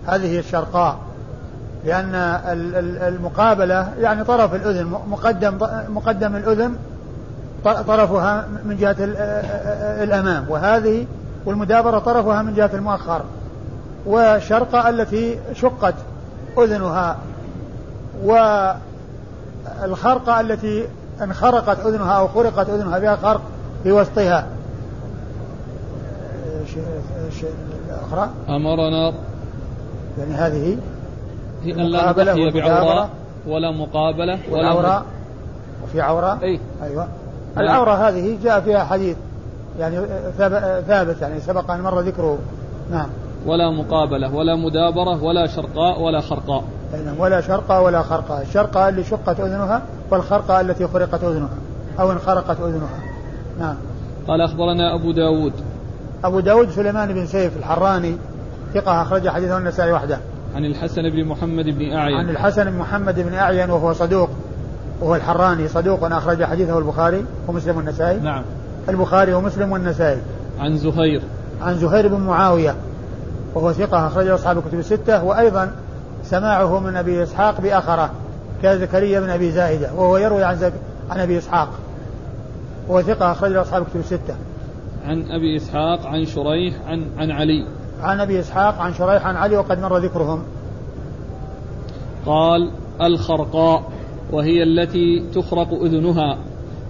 هذه 0.07 0.39
الشرقاء 0.39 0.97
لأن 1.85 2.15
المقابلة 3.07 3.93
يعني 3.99 4.23
طرف 4.23 4.55
الأذن 4.55 4.97
مقدم 5.09 5.57
مقدم 5.89 6.35
الأذن 6.35 6.75
طرفها 7.63 8.47
من 8.65 8.77
جهة 8.77 8.95
الأمام 10.03 10.45
وهذه 10.49 11.05
والمدابرة 11.45 11.99
طرفها 11.99 12.41
من 12.41 12.53
جهة 12.53 12.69
المؤخر 12.73 13.21
والشرقة 14.05 14.89
التي 14.89 15.39
شقت 15.53 15.93
أذنها 16.57 17.17
والخرقة 19.83 20.39
التي 20.39 20.87
انخرقت 21.21 21.79
أذنها 21.79 22.11
أو 22.11 22.27
خرقت 22.27 22.69
أذنها 22.69 22.99
بها 22.99 23.15
خرق 23.15 23.41
في 23.83 23.91
وسطها. 23.91 24.47
الأخرى 28.13 28.29
أمرنا 28.49 29.13
يعني 30.17 30.33
هذه 30.33 30.77
في 31.63 31.73
أن 31.73 31.79
لا 31.79 32.11
نضحي 32.11 32.51
بعوراء 32.51 33.09
ولا 33.47 33.71
مقابلة 33.71 34.39
ولا 34.51 34.67
عوراء 34.67 35.05
وفي 35.83 36.01
عوراء 36.01 36.39
أي. 36.43 36.59
أيوة. 36.83 37.07
العورة 37.57 37.91
هذه 37.91 38.37
جاء 38.43 38.61
فيها 38.61 38.83
حديث 38.83 39.17
يعني 39.79 39.97
ثابت 40.87 41.21
يعني 41.21 41.39
سبق 41.39 41.71
أن 41.71 41.81
مر 41.81 41.99
ذكره. 41.99 42.37
نعم. 42.91 43.09
ولا 43.45 43.71
مقابلة 43.71 44.35
ولا 44.35 44.55
مدابرة 44.55 45.23
ولا 45.23 45.47
شرقاء 45.47 46.01
ولا 46.01 46.21
خرقاء 46.21 46.63
نعم 46.63 46.82
ولا 47.17 47.41
شرقاء 47.41 47.83
ولا 47.83 48.01
خرقاء 48.01 48.41
الشرقاء 48.41 48.89
اللي 48.89 49.03
شقت 49.03 49.39
أذنها 49.39 49.81
والخرقاء 50.11 50.61
التي 50.61 50.87
خرقت 50.87 51.23
أذنها. 51.23 51.57
أو 51.99 52.11
انخرقت 52.11 52.59
أذنها. 52.59 52.99
نعم. 53.59 53.75
قال 54.27 54.41
أخبرنا 54.41 54.95
أبو 54.95 55.11
داود. 55.11 55.53
أبو 56.23 56.39
داود 56.39 56.69
سليمان 56.69 57.13
بن 57.13 57.25
سيف 57.25 57.57
الحراني 57.57 58.17
ثقة 58.73 59.01
أخرج 59.01 59.29
حديثه 59.29 59.57
النسائي 59.57 59.91
وحده. 59.91 60.19
عن 60.55 60.65
الحسن 60.65 61.09
بن 61.09 61.25
محمد 61.25 61.65
بن 61.65 61.93
أعين. 61.93 62.15
عن 62.15 62.29
الحسن 62.29 62.71
بن 62.71 62.77
محمد 62.77 63.19
بن 63.19 63.33
أعين 63.33 63.69
وهو 63.69 63.93
صدوق 63.93 64.29
وهو 65.01 65.15
الحراني 65.15 65.67
صدوق 65.67 66.13
أخرج 66.13 66.43
حديثه 66.43 66.77
البخاري 66.77 67.25
ومسلم 67.47 67.77
والنسائي. 67.77 68.19
نعم. 68.19 68.43
البخاري 68.89 69.33
ومسلم 69.33 69.71
والنسائي. 69.71 70.21
عن 70.59 70.77
زهير. 70.77 71.21
عن 71.61 71.77
زهير 71.77 72.07
بن 72.07 72.19
معاوية 72.19 72.75
وهو 73.55 73.73
ثقة 73.73 74.07
أخرجه 74.07 74.35
أصحاب 74.35 74.57
الكتب 74.57 74.79
الستة 74.79 75.23
وأيضا 75.23 75.71
سماعه 76.23 76.79
من 76.79 76.95
أبي 76.95 77.23
إسحاق 77.23 77.61
بأخره 77.61 78.11
كزكريا 78.63 79.19
بن 79.19 79.29
أبي 79.29 79.51
زائدة 79.51 79.93
وهو 79.93 80.17
يروي 80.17 80.43
عن, 80.43 80.55
زك... 80.55 80.73
عن 81.09 81.19
أبي 81.19 81.37
إسحاق 81.37 81.69
وهو 82.87 83.01
ثقة 83.01 83.31
أخرجه 83.31 83.61
أصحاب 83.61 83.81
الكتب 83.81 83.99
الستة. 83.99 84.35
عن 85.05 85.31
أبي 85.31 85.55
إسحاق 85.55 86.05
عن 86.05 86.25
شريح 86.25 86.75
عن 86.87 87.05
عن 87.17 87.31
علي. 87.31 87.65
عن 88.01 88.19
أبي 88.19 88.39
إسحاق 88.39 88.79
عن 88.79 88.93
شريح 88.93 89.25
عن 89.25 89.35
علي 89.35 89.57
وقد 89.57 89.79
مر 89.79 89.97
ذكرهم. 89.97 90.43
قال 92.25 92.71
الخرقاء 93.01 93.83
وهي 94.31 94.63
التي 94.63 95.23
تخرق 95.35 95.73
أذنها. 95.73 96.37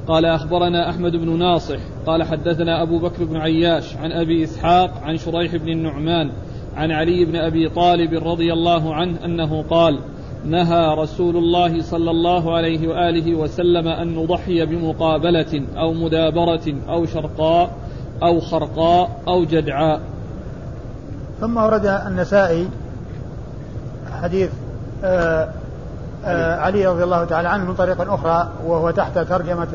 قال 0.08 0.26
أخبرنا 0.26 0.90
أحمد 0.90 1.12
بن 1.12 1.40
ناصح. 1.40 1.80
قال 2.06 2.24
حدثنا 2.24 2.84
أبو 2.84 3.00
بكر 3.00 3.24
بن 3.24 3.38
عياش 3.38 3.98
عن 3.98 4.12
أبي 4.12 4.44
إسحاق 4.44 4.92
عن 5.04 5.18
شريح 5.18 5.56
بن 5.56 5.70
النعمان. 5.70 6.32
عن 6.78 6.92
علي 6.92 7.26
بن 7.26 7.36
أبي 7.36 7.70
طالب 7.70 8.28
رضي 8.28 8.54
الله 8.54 8.96
عنه 8.96 9.26
أنه 9.26 9.64
قال 9.70 10.00
نهى 10.46 10.96
رسول 10.96 11.38
الله 11.38 11.82
صلى 11.82 12.12
الله 12.12 12.56
عليه 12.56 12.88
وآله 12.88 13.36
وسلم 13.36 13.88
أن 13.88 14.16
نضحي 14.16 14.66
بمقابلة 14.66 15.64
أو 15.78 15.94
مدابرة 15.94 16.74
أو 16.90 17.06
شرقاء 17.06 17.72
أو 18.24 18.40
خرقاء 18.40 19.22
أو 19.28 19.46
جدعاء. 19.46 20.02
ثم 21.42 21.58
ورد 21.58 21.86
النسائي 21.86 22.68
حديث 24.22 24.50
آآ 25.04 25.50
آآ 26.26 26.60
علي 26.60 26.88
رضي 26.88 27.04
الله 27.04 27.26
تعالى 27.26 27.48
عنه 27.48 27.66
من 27.66 27.76
طريق 27.76 28.12
أخرى 28.12 28.50
وهو 28.66 28.92
تحت 28.92 29.18
ترجمة 29.18 29.68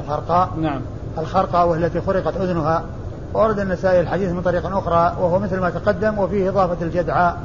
الخرقاء. 0.00 0.48
نعم. 0.60 0.80
الخرقاء 1.18 1.68
وهي 1.68 1.86
التي 1.86 2.00
خرقت 2.00 2.36
أذنها 2.36 2.84
ورد 3.34 3.58
النسائي 3.58 4.00
الحديث 4.00 4.30
من 4.30 4.42
طريق 4.42 4.66
أخرى 4.66 5.16
وهو 5.20 5.38
مثل 5.38 5.60
ما 5.60 5.70
تقدم 5.70 6.18
وفيه 6.18 6.48
إضافة 6.48 6.86
الجدعاء 6.86 7.38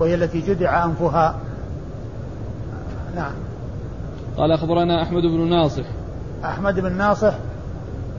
وهي 0.00 0.14
التي 0.14 0.40
جدع 0.40 0.84
أنفها. 0.84 1.34
نعم. 3.16 3.32
قال 4.36 4.52
أخبرنا 4.52 5.02
أحمد 5.02 5.22
بن 5.22 5.50
ناصح. 5.50 5.84
أحمد 6.44 6.80
بن 6.80 6.92
ناصح 6.92 7.34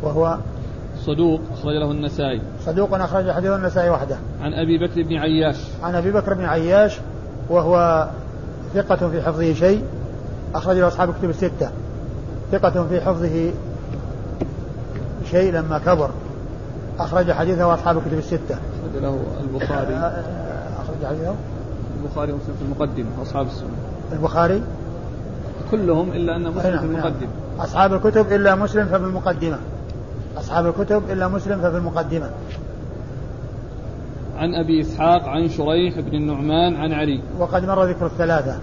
وهو 0.03 0.38
صدوق 1.06 1.41
أخرج 1.53 1.74
له 1.74 1.91
النسائي. 1.91 2.41
صدوق 2.65 2.94
أخرج 2.94 3.32
حديث 3.32 3.51
النسائي 3.51 3.89
وحده. 3.89 4.18
عن 4.41 4.53
أبي 4.53 4.77
بكر 4.77 5.03
بن 5.03 5.18
عياش. 5.18 5.58
عن 5.84 5.96
أبي 5.96 6.12
بكر 6.12 6.34
بن 6.34 6.46
عياش 6.46 7.00
وهو 7.50 8.08
ثقة 8.74 9.10
في 9.10 9.22
حفظه 9.22 9.53
شيء 9.53 9.84
أخرج 10.56 10.77
له 10.77 10.88
أصحاب 10.88 11.13
كتب 11.13 11.29
الستة. 11.29 11.70
ثقة 12.51 12.88
في 12.88 13.01
حفظه 13.01 13.51
شيء 15.32 15.53
لما 15.53 15.79
كبر. 15.79 16.10
أخرج 17.00 17.32
حديثه 17.32 17.74
أصحاب 17.74 17.98
الكتب 17.98 18.18
الستة. 18.18 18.56
أخرج 18.56 19.01
له 19.01 19.20
البخاري. 19.41 19.96
أخرج 20.79 21.06
حديثه. 21.10 21.36
البخاري 22.03 22.32
ومسلم 22.32 22.56
في 22.60 22.65
المقدمة 22.65 23.10
وأصحاب 23.20 23.46
السنة. 23.48 23.70
البخاري؟ 24.12 24.63
كلهم 25.72 26.12
إلا 26.12 26.36
أن 26.36 26.41
مسلم 26.41 26.72
نعم، 26.72 26.79
في 26.79 26.88
نعم. 26.88 26.96
المقدمة. 26.96 27.29
أصحاب 27.60 27.94
الكتب 27.94 28.34
إلا 28.34 28.56
مسلم 28.56 28.86
ففي 28.86 29.03
المقدمة. 29.03 29.58
أصحاب 30.38 30.65
الكتب 30.65 31.03
إلا 31.10 31.27
مسلم 31.27 31.62
ففي 31.62 31.77
المقدمة. 31.77 32.29
عن 34.38 34.56
أبي 34.56 34.82
إسحاق 34.82 35.27
عن 35.27 35.50
شريح 35.50 36.00
بن 36.00 36.15
النعمان 36.15 36.75
عن 36.75 36.94
علي. 36.94 37.22
وقد 37.39 37.65
مر 37.65 37.84
ذكر 37.84 38.06
الثلاثة. 38.06 38.56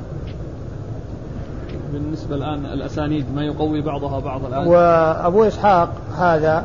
بالنسبة 1.93 2.37
الآن 2.37 2.67
الأسانيد 2.67 3.35
ما 3.35 3.45
يقوي 3.45 3.81
بعضها 3.81 4.21
بعض 4.21 4.45
الآن. 4.45 4.67
وأبو 4.67 5.45
إسحاق 5.45 5.93
هذا 6.19 6.65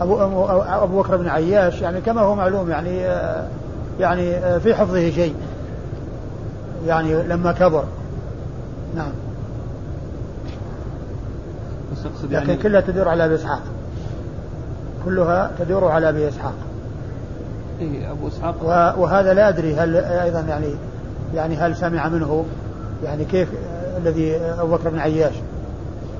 أبو, 0.00 0.44
أبو 0.60 1.02
بكر 1.02 1.16
بن 1.16 1.28
عياش 1.28 1.80
يعني 1.80 2.00
كما 2.00 2.20
هو 2.20 2.34
معلوم 2.34 2.70
يعني 2.70 3.06
آه، 3.06 3.46
يعني 4.00 4.36
آه، 4.36 4.58
في 4.58 4.74
حفظه 4.74 5.10
شيء. 5.10 5.34
يعني 6.86 7.22
لما 7.22 7.52
كبر. 7.52 7.84
نعم. 8.96 9.12
بس 11.92 12.06
أقصد 12.06 12.32
لكن 12.32 12.48
يعني 12.48 12.56
كلها 12.56 12.80
تدور 12.80 13.08
على 13.08 13.24
أبي 13.24 13.34
إسحاق. 13.34 13.62
كلها 15.04 15.50
تدور 15.58 15.88
على 15.88 16.08
أبي 16.08 16.28
إسحاق. 16.28 16.54
إيه 17.80 18.10
أبو 18.10 18.28
إسحاق. 18.28 18.54
وهذا 18.98 19.34
لا 19.34 19.48
أدري 19.48 19.74
هل 19.74 19.96
أيضا 19.96 20.40
يعني 20.40 20.74
يعني 21.34 21.56
هل 21.56 21.76
سمع 21.76 22.08
منه 22.08 22.44
يعني 23.04 23.24
كيف 23.24 23.48
آه، 23.48 23.98
الذي 23.98 24.36
أبو 24.36 24.76
بكر 24.76 24.88
بن 24.88 24.98
عياش. 24.98 25.34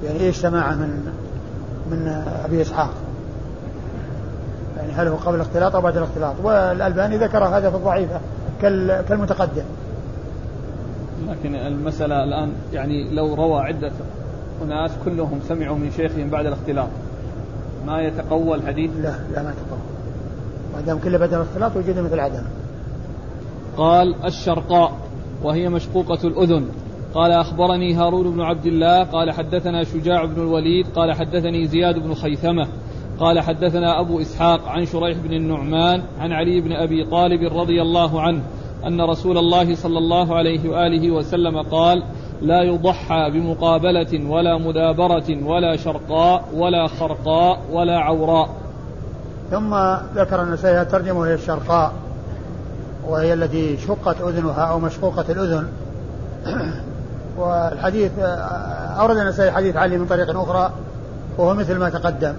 يعني 0.05 0.21
إيش 0.21 0.37
سماعه 0.37 0.75
من 0.75 1.13
من 1.91 2.25
أبي 2.45 2.63
إسحاق؟ 2.63 2.91
يعني 4.85 4.97
هل 4.97 5.09
هو 5.09 5.17
قبل 5.17 5.35
الاختلاط 5.35 5.75
أو 5.75 5.81
بعد 5.81 5.97
الاختلاط؟ 5.97 6.35
والألباني 6.43 7.17
ذكر 7.17 7.45
هذا 7.45 7.71
في 7.71 7.77
الضعيفة 7.77 8.21
كال- 8.63 9.05
كالمتقدم. 9.09 9.65
لكن 11.29 11.55
المسألة 11.55 12.25
الآن 12.25 12.53
يعني 12.73 13.11
لو 13.15 13.35
روى 13.35 13.61
عدة 13.61 13.93
أناس 14.63 14.91
كلهم 15.05 15.41
سمعوا 15.49 15.77
من 15.77 15.91
شيخهم 15.91 16.31
بعد 16.31 16.47
الاختلاط 16.47 16.89
ما 17.87 18.01
يتقوى 18.03 18.55
الحديث 18.55 18.91
لا 19.03 19.15
لا 19.35 19.43
ما 19.43 19.51
تقوى 19.51 19.79
ما 20.75 20.81
دام 20.81 20.99
كله 20.99 21.19
بعد 21.19 21.35
الاختلاط 21.35 21.77
وجد 21.77 21.99
مثل 21.99 22.21
عدم 22.21 22.43
قال 23.77 24.25
الشرقاء 24.25 24.93
وهي 25.43 25.69
مشقوقة 25.69 26.19
الأذن. 26.29 26.69
قال 27.15 27.33
أخبرني 27.33 27.95
هارون 27.95 28.31
بن 28.31 28.41
عبد 28.41 28.67
الله 28.67 29.05
قال 29.05 29.31
حدثنا 29.31 29.85
شجاع 29.85 30.25
بن 30.25 30.43
الوليد 30.43 30.87
قال 30.95 31.13
حدثني 31.13 31.67
زياد 31.67 31.99
بن 31.99 32.15
خيثمة. 32.15 32.67
قال 33.21 33.41
حدثنا 33.41 34.01
أبو 34.01 34.21
إسحاق 34.21 34.69
عن 34.69 34.87
شريح 34.87 35.19
بن 35.19 35.33
النعمان 35.33 36.03
عن 36.21 36.33
علي 36.33 36.61
بن 36.61 36.73
أبي 36.73 37.05
طالب 37.05 37.59
رضي 37.59 37.83
الله 37.83 38.23
عنه 38.23 38.43
أن 38.87 39.01
رسول 39.01 39.39
الله 39.39 39.75
صلى 39.75 39.99
الله 39.99 40.37
عليه 40.37 40.69
وآله 40.69 41.11
وسلم 41.11 41.63
قال 41.63 42.03
لا 42.43 42.63
يضحى 42.63 43.31
بمقابلة 43.31 44.31
ولا 44.31 44.59
مدابرة 44.59 45.45
ولا 45.45 45.77
شرقاء 45.77 46.45
ولا 46.55 46.87
خرقاء 46.87 47.61
ولا 47.73 47.99
عوراء. 47.99 48.49
ثم 49.51 49.75
ذكر 50.15 50.43
النسائي 50.43 50.85
ترجمة 50.85 51.21
وهي 51.21 51.35
الشرقاء 51.35 51.93
وهي 53.09 53.35
التي 53.35 53.77
شقت 53.77 54.21
أذنها 54.21 54.63
أو 54.63 54.79
مشقوقة 54.79 55.25
الأذن. 55.29 55.69
والحديث 57.39 58.13
أورد 58.99 59.17
النسائي 59.17 59.51
حديث 59.51 59.77
علي 59.77 59.99
من 59.99 60.07
طريق 60.07 60.41
أخرى 60.41 60.73
وهو 61.39 61.55
مثل 61.55 61.79
ما 61.79 61.91
تقدم. 61.91 62.35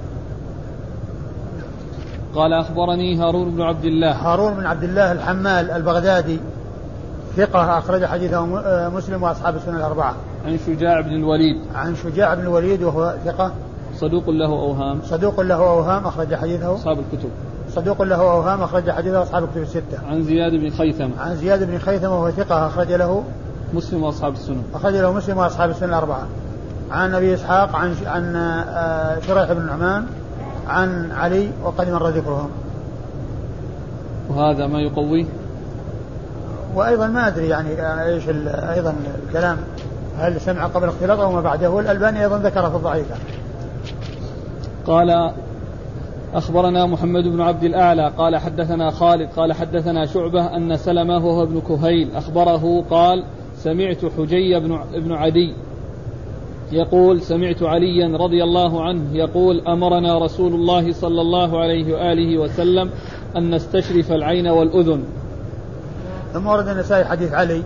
قال 2.36 2.54
أخبرني 2.54 3.18
هارون 3.18 3.50
بن 3.56 3.62
عبد 3.62 3.86
الله. 3.86 4.12
هارون 4.12 4.54
بن 4.54 4.66
عبد 4.66 4.84
الله 4.84 5.12
الحمال 5.12 5.72
البغدادي 5.72 6.40
ثقة 7.38 7.78
أخرج 7.78 8.06
حديثه 8.06 8.46
م- 8.46 8.96
مسلم 8.96 9.24
وأصحاب 9.24 9.56
السنة 9.56 9.78
الأربعة. 9.78 10.16
عن 10.46 10.58
شجاع 10.68 11.02
بن 11.02 11.14
الوليد. 11.14 11.62
عن 11.76 11.96
شجاع 11.96 12.34
بن 12.34 12.42
الوليد 12.42 12.84
وهو 12.84 13.14
ثقة. 13.26 13.52
صدوق 13.96 14.30
له 14.30 14.46
أوهام. 14.50 15.02
صدوق 15.04 15.42
له 15.42 15.56
أوهام 15.56 16.08
أخرج 16.08 16.36
حديثه. 16.36 16.76
أصحاب 16.76 16.98
الكتب. 17.00 17.30
صدوق 17.70 18.02
له 18.02 18.16
أوهام 18.16 18.62
أخرج 18.62 18.92
حديثه 18.92 19.24
أصحاب 19.24 19.44
الكتب 19.44 19.62
الستة. 19.62 19.98
عن 20.10 20.24
زياد 20.24 20.52
بن 20.52 20.70
خيثم. 20.70 21.10
عن 21.20 21.36
زياد 21.36 21.64
بن 21.72 21.78
خيثم 21.78 22.08
وهو 22.08 22.32
ثقة 22.32 22.68
أخرج 22.68 22.92
له 22.92 23.24
مسلم 23.74 24.04
وأصحاب 24.04 24.34
السنن 24.34 24.64
أخرج 24.76 24.94
له 24.96 25.14
مسلم 25.14 25.38
وأصحاب 25.38 25.70
السنة 25.70 25.90
الأربعة. 25.90 26.24
عن 26.92 27.16
أبي 27.16 27.34
إسحاق 27.34 27.76
عن 27.76 27.96
عن 28.06 28.36
آه، 28.36 29.20
شريح 29.20 29.52
بن 29.52 29.66
نعمان 29.66 30.06
عن 30.68 31.12
علي 31.12 31.50
وقد 31.64 31.90
مر 31.90 32.10
ذكرهم 32.10 32.50
وهذا 34.30 34.68
ما 34.68 34.82
يقويه؟ 34.82 35.26
وأيضا 36.76 37.08
ما 37.08 37.28
أدري 37.28 37.48
يعني 37.48 37.70
إيش 38.04 38.30
أيضا 38.48 38.96
الكلام. 39.28 39.58
هل 40.18 40.42
سمع 40.42 40.66
قبل 40.66 40.88
اختلاط 40.88 41.20
أو 41.20 41.32
ما 41.32 41.42
بعده؟ 41.42 41.70
والألباني 41.70 42.24
أيضا 42.24 42.38
ذكر 42.38 42.70
في 42.70 42.76
الضعيفة. 42.76 43.16
قال 44.88 45.32
أخبرنا 46.34 46.86
محمد 46.86 47.24
بن 47.24 47.42
عبد 47.42 47.64
الأعلى 47.64 48.12
قال 48.18 48.38
حدثنا 48.38 48.92
خالد 48.92 49.30
قال 49.30 49.54
حدثنا 49.54 50.06
شعبة 50.06 50.56
أن 50.56 50.78
سلمة 50.78 51.26
وهو 51.26 51.44
ابن 51.44 51.62
كهيل 51.62 52.16
أخبره 52.16 52.84
قال 52.90 53.24
سمعت 53.58 54.06
حجي 54.18 54.60
بن 54.60 54.80
بن 54.96 55.12
عدي 55.12 55.54
يقول 56.76 57.22
سمعت 57.22 57.64
عليا 57.64 58.18
رضي 58.18 58.44
الله 58.44 58.84
عنه 58.84 59.02
يقول 59.14 59.68
أمرنا 59.68 60.18
رسول 60.18 60.54
الله 60.54 60.94
صلى 60.94 61.22
الله 61.22 61.60
عليه 61.62 61.94
وآله 61.94 62.38
وسلم 62.38 62.90
أن 63.38 63.56
نستشرف 63.56 64.12
العين 64.12 64.48
والأذن. 64.48 65.04
ثم 66.34 66.48
ورد 66.48 66.68
النسائي 66.68 67.06
حديث 67.06 67.34
علي 67.34 67.62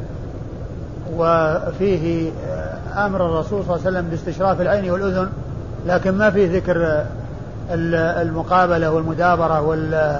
وفيه 1.17 2.31
أمر 2.97 3.25
الرسول 3.25 3.63
صلى 3.63 3.75
الله 3.75 3.87
عليه 3.87 3.97
وسلم 3.97 4.09
باستشراف 4.09 4.61
العين 4.61 4.91
والأذن 4.91 5.29
لكن 5.87 6.11
ما 6.11 6.29
فيه 6.29 6.57
ذكر 6.57 6.77
ال- 7.71 7.95
المقابلة 8.27 8.91
والمدابرة 8.91 9.61
وال 9.61 10.19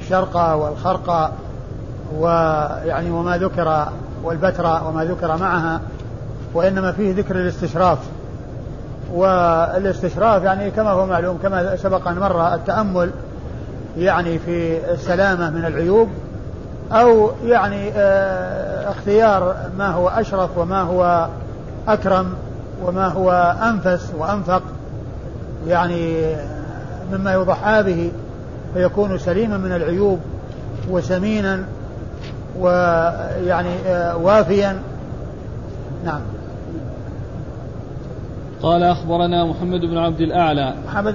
والشرقة 0.00 0.56
والخرقة 0.56 1.32
ويعني 2.18 3.10
وما 3.10 3.36
ذكر 3.38 3.88
والبتراء 4.24 4.88
وما 4.88 5.04
ذكر 5.04 5.36
معها. 5.36 5.80
وإنما 6.56 6.92
فيه 6.92 7.14
ذكر 7.14 7.36
الاستشراف. 7.36 7.98
والاستشراف 9.14 10.42
يعني 10.42 10.70
كما 10.70 10.90
هو 10.90 11.06
معلوم 11.06 11.38
كما 11.42 11.76
سبق 11.76 12.08
أن 12.08 12.18
مر 12.18 12.54
التأمل 12.54 13.10
يعني 13.98 14.38
في 14.38 14.78
السلامة 14.92 15.50
من 15.50 15.64
العيوب 15.64 16.08
أو 16.92 17.30
يعني 17.44 17.90
آه، 17.96 18.90
اختيار 18.90 19.56
ما 19.78 19.88
هو 19.88 20.08
أشرف 20.08 20.58
وما 20.58 20.80
هو 20.80 21.28
أكرم 21.88 22.34
وما 22.84 23.06
هو 23.08 23.56
أنفس 23.62 24.10
وأنفق 24.18 24.62
يعني 25.68 26.34
مما 27.12 27.32
يضحى 27.32 27.82
به 27.82 28.10
فيكون 28.74 29.18
سليما 29.18 29.56
من 29.56 29.72
العيوب 29.72 30.20
وسمينا 30.90 31.64
ويعني 32.58 33.74
آه، 33.86 34.16
وافيا. 34.16 34.78
نعم. 36.04 36.20
قال 38.66 38.82
أخبرنا 38.82 39.44
محمد 39.44 39.80
بن 39.80 39.98
عبد 39.98 40.20
الأعلى. 40.20 40.74
محمد 40.86 41.12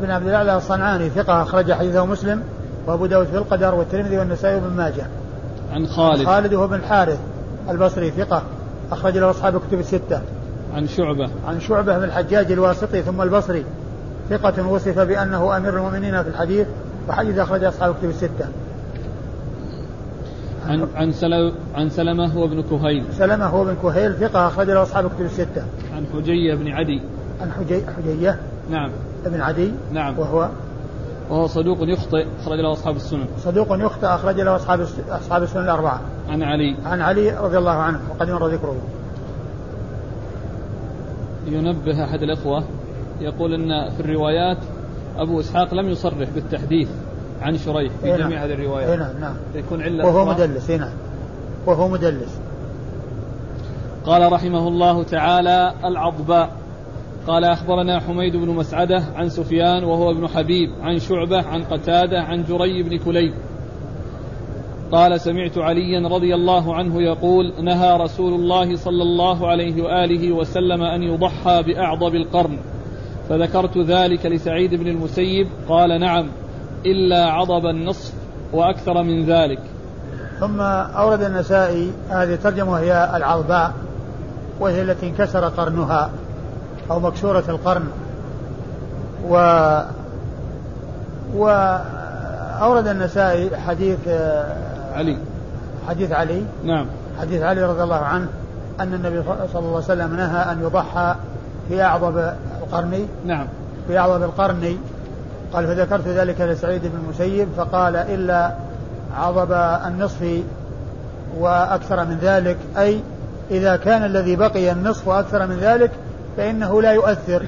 بن 0.00 0.10
عبد 0.10 0.26
الأعلى 0.26 0.56
الصنعاني 0.56 1.10
ثقة 1.10 1.42
أخرج 1.42 1.72
حديثه 1.72 2.06
مسلم 2.06 2.42
وأبو 2.86 3.06
داود 3.06 3.26
في 3.26 3.36
القدر 3.36 3.74
والترمذي 3.74 4.18
والنسائي 4.18 4.54
وابن 4.54 4.76
ماجه. 4.76 5.06
عن 5.72 5.86
خالد. 5.86 6.26
خالد 6.26 6.54
وهو 6.54 6.66
بن 6.66 6.74
الحارث 6.74 7.18
البصري 7.70 8.10
ثقة 8.10 8.42
أخرج 8.92 9.18
له 9.18 9.30
أصحاب 9.30 9.56
الكتب 9.56 9.80
الستة. 9.80 10.20
عن 10.74 10.86
شعبة. 10.86 11.30
عن 11.46 11.60
شعبة 11.60 11.98
بن 11.98 12.04
الحجاج 12.04 12.52
الواسطي 12.52 13.02
ثم 13.02 13.22
البصري 13.22 13.64
ثقة 14.30 14.68
وصف 14.68 14.98
بأنه 14.98 15.56
أمير 15.56 15.76
المؤمنين 15.76 16.22
في 16.22 16.28
الحديث 16.28 16.66
وحديث 17.08 17.38
أخرج 17.38 17.64
أصحاب 17.64 17.90
الكتب 17.90 18.08
الستة. 18.08 18.46
عن 20.68 20.88
عن 20.94 21.12
سلم 21.12 21.52
عن 21.74 21.90
سلمة 21.90 22.38
وابن 22.38 22.62
كهيل. 22.62 23.04
سلمة 23.18 23.46
هو 23.46 23.64
بن 23.64 23.76
كهيل 23.82 24.14
ثقة 24.14 24.48
أخرج 24.48 24.70
له 24.70 24.82
أصحاب 24.82 25.06
الكتب 25.06 25.24
الستة. 25.24 25.62
عن 26.02 26.22
حجية 26.22 26.54
بن 26.54 26.68
عدي. 26.68 27.00
عن 27.40 27.52
حجي 27.52 27.82
حجية 27.96 28.38
نعم. 28.70 28.90
بن 29.26 29.40
عدي 29.40 29.72
نعم. 29.92 30.18
وهو 30.18 30.48
وهو 31.30 31.46
صدوق 31.46 31.78
يخطئ 31.82 32.26
أخرج 32.40 32.58
له 32.60 32.72
أصحاب 32.72 32.96
السنن. 32.96 33.26
صدوق 33.38 33.66
يخطئ 33.70 34.06
أخرج 34.06 34.40
له 34.40 34.56
أصحاب 34.56 34.86
أصحاب 35.08 35.42
السنن 35.42 35.64
الأربعة. 35.64 36.00
عن 36.28 36.42
علي. 36.42 36.76
عن 36.84 37.00
علي 37.00 37.30
رضي 37.30 37.58
الله 37.58 37.72
عنه 37.72 38.00
وقد 38.10 38.30
مر 38.30 38.48
ذكره. 38.48 38.76
ينبه 41.46 42.04
أحد 42.04 42.22
الإخوة 42.22 42.64
يقول 43.20 43.54
أن 43.54 43.90
في 43.90 44.00
الروايات 44.00 44.58
أبو 45.16 45.40
إسحاق 45.40 45.74
لم 45.74 45.88
يصرح 45.88 46.28
بالتحديث 46.34 46.88
عن 47.42 47.58
شريح 47.58 47.92
في 47.92 48.06
إيه 48.06 48.16
نعم. 48.16 48.28
جميع 48.28 48.44
هذه 48.44 48.48
إيه 48.48 48.54
الروايات 48.54 48.98
نعم 48.98 49.20
نعم. 49.20 49.34
يكون 49.54 49.82
علة 49.82 50.06
وهو. 50.06 50.24
مدلس 50.24 50.70
إيه 50.70 50.76
نعم. 50.76 50.92
وهو 51.66 51.88
مدلس. 51.88 52.38
قال 54.06 54.32
رحمه 54.32 54.68
الله 54.68 55.02
تعالى 55.02 55.72
العضباء. 55.84 56.50
قال 57.26 57.44
أخبرنا 57.44 58.00
حميد 58.00 58.36
بن 58.36 58.48
مسعدة 58.48 59.02
عن 59.14 59.28
سفيان 59.28 59.84
وهو 59.84 60.10
ابن 60.10 60.28
حبيب 60.28 60.70
عن 60.82 60.98
شعبة 60.98 61.42
عن 61.42 61.62
قتادة 61.62 62.20
عن 62.20 62.44
جري 62.44 62.82
بن 62.82 62.98
كليب. 62.98 63.34
قال 64.92 65.20
سمعت 65.20 65.58
عليا 65.58 66.08
رضي 66.08 66.34
الله 66.34 66.74
عنه 66.74 67.02
يقول 67.02 67.52
نهى 67.62 67.96
رسول 67.96 68.34
الله 68.34 68.76
صلى 68.76 69.02
الله 69.02 69.48
عليه 69.48 69.82
وآله 69.82 70.32
وسلم 70.32 70.82
أن 70.82 71.02
يضحى 71.02 71.62
بأعضب 71.62 72.14
القرن. 72.14 72.58
فذكرت 73.28 73.78
ذلك 73.78 74.26
لسعيد 74.26 74.74
بن 74.74 74.86
المسيب 74.86 75.46
قال 75.68 76.00
نعم 76.00 76.28
إلا 76.86 77.24
عضب 77.24 77.66
النصف 77.66 78.14
وأكثر 78.52 79.02
من 79.02 79.24
ذلك. 79.24 79.60
ثم 80.40 80.60
أورد 80.60 81.22
النسائي 81.22 81.92
هذه 82.08 82.34
الترجمة 82.34 82.72
وهي 82.72 83.10
العضباء. 83.16 83.72
وهي 84.60 84.82
التي 84.82 85.08
انكسر 85.08 85.48
قرنها 85.48 86.10
أو 86.90 87.00
مكسورة 87.00 87.44
القرن. 87.48 87.84
و 89.28 89.34
وأورد 91.34 92.86
النسائي 92.86 93.56
حديث 93.56 93.98
آه، 94.08 94.56
علي. 94.94 95.18
حديث 95.88 96.12
علي. 96.12 96.44
نعم. 96.64 96.86
حديث 97.20 97.42
علي 97.42 97.62
رضي 97.62 97.82
الله 97.82 97.96
عنه 97.96 98.28
أن 98.80 98.94
النبي 98.94 99.22
صلى 99.22 99.58
الله 99.58 99.74
عليه 99.74 99.76
وسلم 99.76 100.16
نهى 100.16 100.52
أن 100.52 100.62
يضحى 100.62 101.14
في 101.68 101.82
أعظم 101.82 102.18
القرن. 102.62 103.06
نعم. 103.26 103.46
في 103.86 103.98
أعظم 103.98 104.22
القرن. 104.22 104.78
قال 105.52 105.66
فذكرت 105.66 106.08
ذلك 106.08 106.40
لسعيد 106.40 106.82
بن 106.82 106.98
المسيب 107.04 107.48
فقال 107.56 107.96
إلا 107.96 108.54
عضب 109.16 109.52
النصف 109.86 110.42
وأكثر 111.38 112.04
من 112.04 112.18
ذلك 112.22 112.56
أي 112.78 113.00
إذا 113.52 113.76
كان 113.76 114.04
الذي 114.04 114.36
بقي 114.36 114.72
النصف 114.72 115.08
وأكثر 115.08 115.46
من 115.46 115.56
ذلك 115.56 115.90
فإنه 116.36 116.82
لا 116.82 116.92
يؤثر 116.92 117.42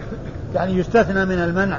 يعني 0.54 0.78
يستثنى 0.78 1.24
من 1.24 1.38
المنع. 1.38 1.78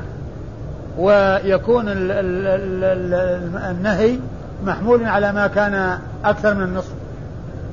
ويكون 0.98 1.90
ال 1.90 2.12
ال 2.12 2.48
ال 2.84 3.56
النهي 3.72 4.20
محمول 4.66 5.04
على 5.04 5.32
ما 5.32 5.48
كان 5.48 6.00
أكثر 6.26 6.54
من 6.54 6.62
النصف 6.62 6.92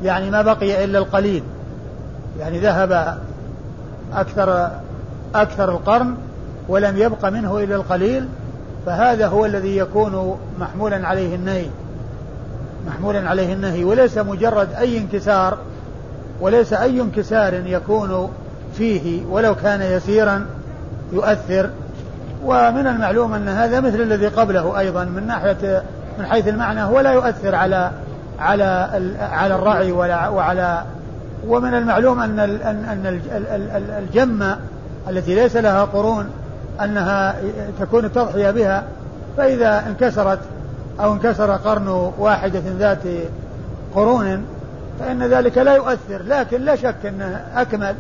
يعني 0.05 0.31
ما 0.31 0.43
بقي 0.43 0.85
إلا 0.85 0.99
القليل. 0.99 1.43
يعني 2.41 2.59
ذهب 2.59 3.19
أكثر 4.15 4.71
أكثر 5.35 5.71
القرن 5.71 6.15
ولم 6.69 6.97
يبق 6.97 7.29
منه 7.29 7.59
إلا 7.59 7.77
القليل 7.77 8.29
فهذا 8.87 9.27
هو 9.27 9.47
الذي 9.47 9.77
يكون 9.77 10.38
محمولا 10.61 11.07
عليه 11.09 11.35
النهي. 11.35 11.67
محمولا 12.87 13.29
عليه 13.29 13.53
النهي 13.53 13.85
وليس 13.85 14.19
مجرد 14.19 14.73
أي 14.73 14.99
انكسار. 14.99 15.59
وليس 16.42 16.72
أي 16.72 17.00
انكسار 17.00 17.55
يكون 17.55 18.31
فيه 18.74 19.26
ولو 19.26 19.55
كان 19.55 19.83
يسيرا 19.83 20.46
يؤثر. 21.12 21.70
ومن 22.44 22.87
المعلوم 22.87 23.35
أن 23.35 23.48
هذا 23.48 23.81
مثل 23.81 24.00
الذي 24.00 24.26
قبله 24.26 24.78
أيضا 24.78 25.05
من 25.05 25.26
ناحية 25.26 25.83
من 26.18 26.26
حيث 26.26 26.48
المعنى 26.48 26.83
هو 26.83 27.00
لا 27.00 27.12
يؤثر 27.12 27.55
على 27.55 27.90
على 28.38 28.90
على 29.20 29.55
الرعي 29.55 29.92
ولا 29.92 30.28
وعلى 30.28 30.85
ومن 31.48 31.74
المعلوم 31.74 32.20
أن 32.20 32.38
أن 32.40 33.20
الجمة 33.98 34.59
التي 35.09 35.35
ليس 35.35 35.57
لها 35.57 35.85
قرون 35.85 36.26
أنها 36.81 37.35
تكون 37.81 38.05
التضحية 38.05 38.50
بها 38.50 38.85
فإذا 39.37 39.85
انكسرت 39.87 40.38
أو 41.00 41.12
انكسر 41.12 41.50
قرن 41.50 42.12
واحدة 42.18 42.62
ذات 42.78 43.02
قرون 43.94 44.44
فإن 44.98 45.22
ذلك 45.22 45.59
لا 45.59 45.74
يؤثر 45.74 46.22
لكن 46.26 46.62
لا 46.62 46.76
شك 46.76 47.07
أنه 47.07 47.44
أكمل. 47.55 47.94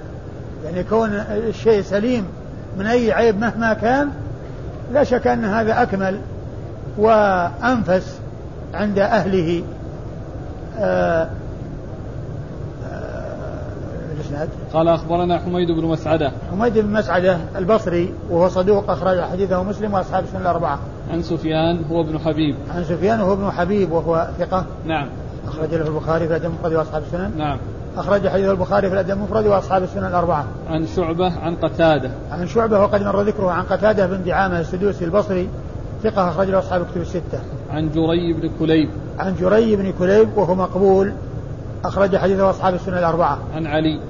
يعني 0.64 0.84
كون 0.84 1.10
الشيء 1.30 1.82
سليم 1.82 2.26
من 2.78 2.86
أي 2.86 3.12
عيب 3.12 3.40
مهما 3.40 3.74
كان 3.74 4.10
لا 4.92 5.04
شك 5.04 5.26
أن 5.26 5.44
هذا 5.44 5.82
أكمل 5.82 6.20
وأنفس 6.98 8.18
عند 8.74 8.98
أهله. 8.98 9.62
آه 10.78 11.28
آه 12.86 13.12
قال 14.72 14.88
أخبرنا 14.88 15.38
حميد 15.38 15.70
بن 15.70 15.84
مسعدة. 15.84 16.32
حميد 16.50 16.78
بن 16.78 16.92
مسعدة 16.92 17.38
البصري 17.56 18.14
وهو 18.30 18.48
صدوق 18.48 18.90
أخرج 18.90 19.20
حديثه 19.20 19.62
مسلم 19.62 19.94
وأصحاب 19.94 20.24
السنة 20.24 20.40
الأربعة. 20.40 20.78
عن 21.10 21.22
سفيان 21.22 21.84
هو 21.90 22.00
ابن 22.00 22.18
حبيب. 22.18 22.56
عن 22.74 22.84
سفيان 22.84 23.20
هو 23.20 23.32
ابن 23.32 23.50
حبيب 23.50 23.92
وهو 23.92 24.28
ثقة. 24.38 24.66
نعم. 24.86 25.08
أخرج 25.48 25.74
له 25.74 25.86
البخاري 25.86 26.28
في 26.28 26.36
الأدب 26.36 26.44
المفرد 26.44 26.72
وأصحاب 26.72 27.02
السنن 27.02 27.30
نعم 27.38 27.58
أخرج 27.96 28.28
حديث 28.28 28.48
البخاري 28.48 28.88
في 28.88 28.94
الأدب 28.94 29.10
المفرد 29.10 29.46
وأصحاب 29.46 29.82
السنن 29.82 30.04
الأربعة. 30.04 30.44
عن 30.70 30.86
شعبة 30.86 31.32
عن 31.38 31.56
قتادة. 31.56 32.10
عن 32.30 32.46
شعبة 32.46 32.80
وقد 32.80 33.02
مر 33.02 33.22
ذكره 33.22 33.50
عن 33.50 33.62
قتادة 33.62 34.06
بن 34.06 34.24
دعامة 34.24 34.60
السدوسي 34.60 35.04
البصري 35.04 35.48
ثقة 36.02 36.28
أخرج 36.28 36.48
له 36.48 36.58
أصحاب 36.58 36.80
الكتب 36.80 37.00
الستة. 37.00 37.40
عن 37.70 37.90
جري 37.90 38.32
بن 38.32 38.50
كليب. 38.58 38.90
عن 39.18 39.34
جري 39.40 39.76
بن 39.76 39.92
كليب 39.98 40.28
وهو 40.36 40.54
مقبول 40.54 41.12
أخرج 41.84 42.16
حديثه 42.16 42.50
أصحاب 42.50 42.74
السنن 42.74 42.98
الأربعة. 42.98 43.38
عن 43.54 43.66
علي. 43.66 44.00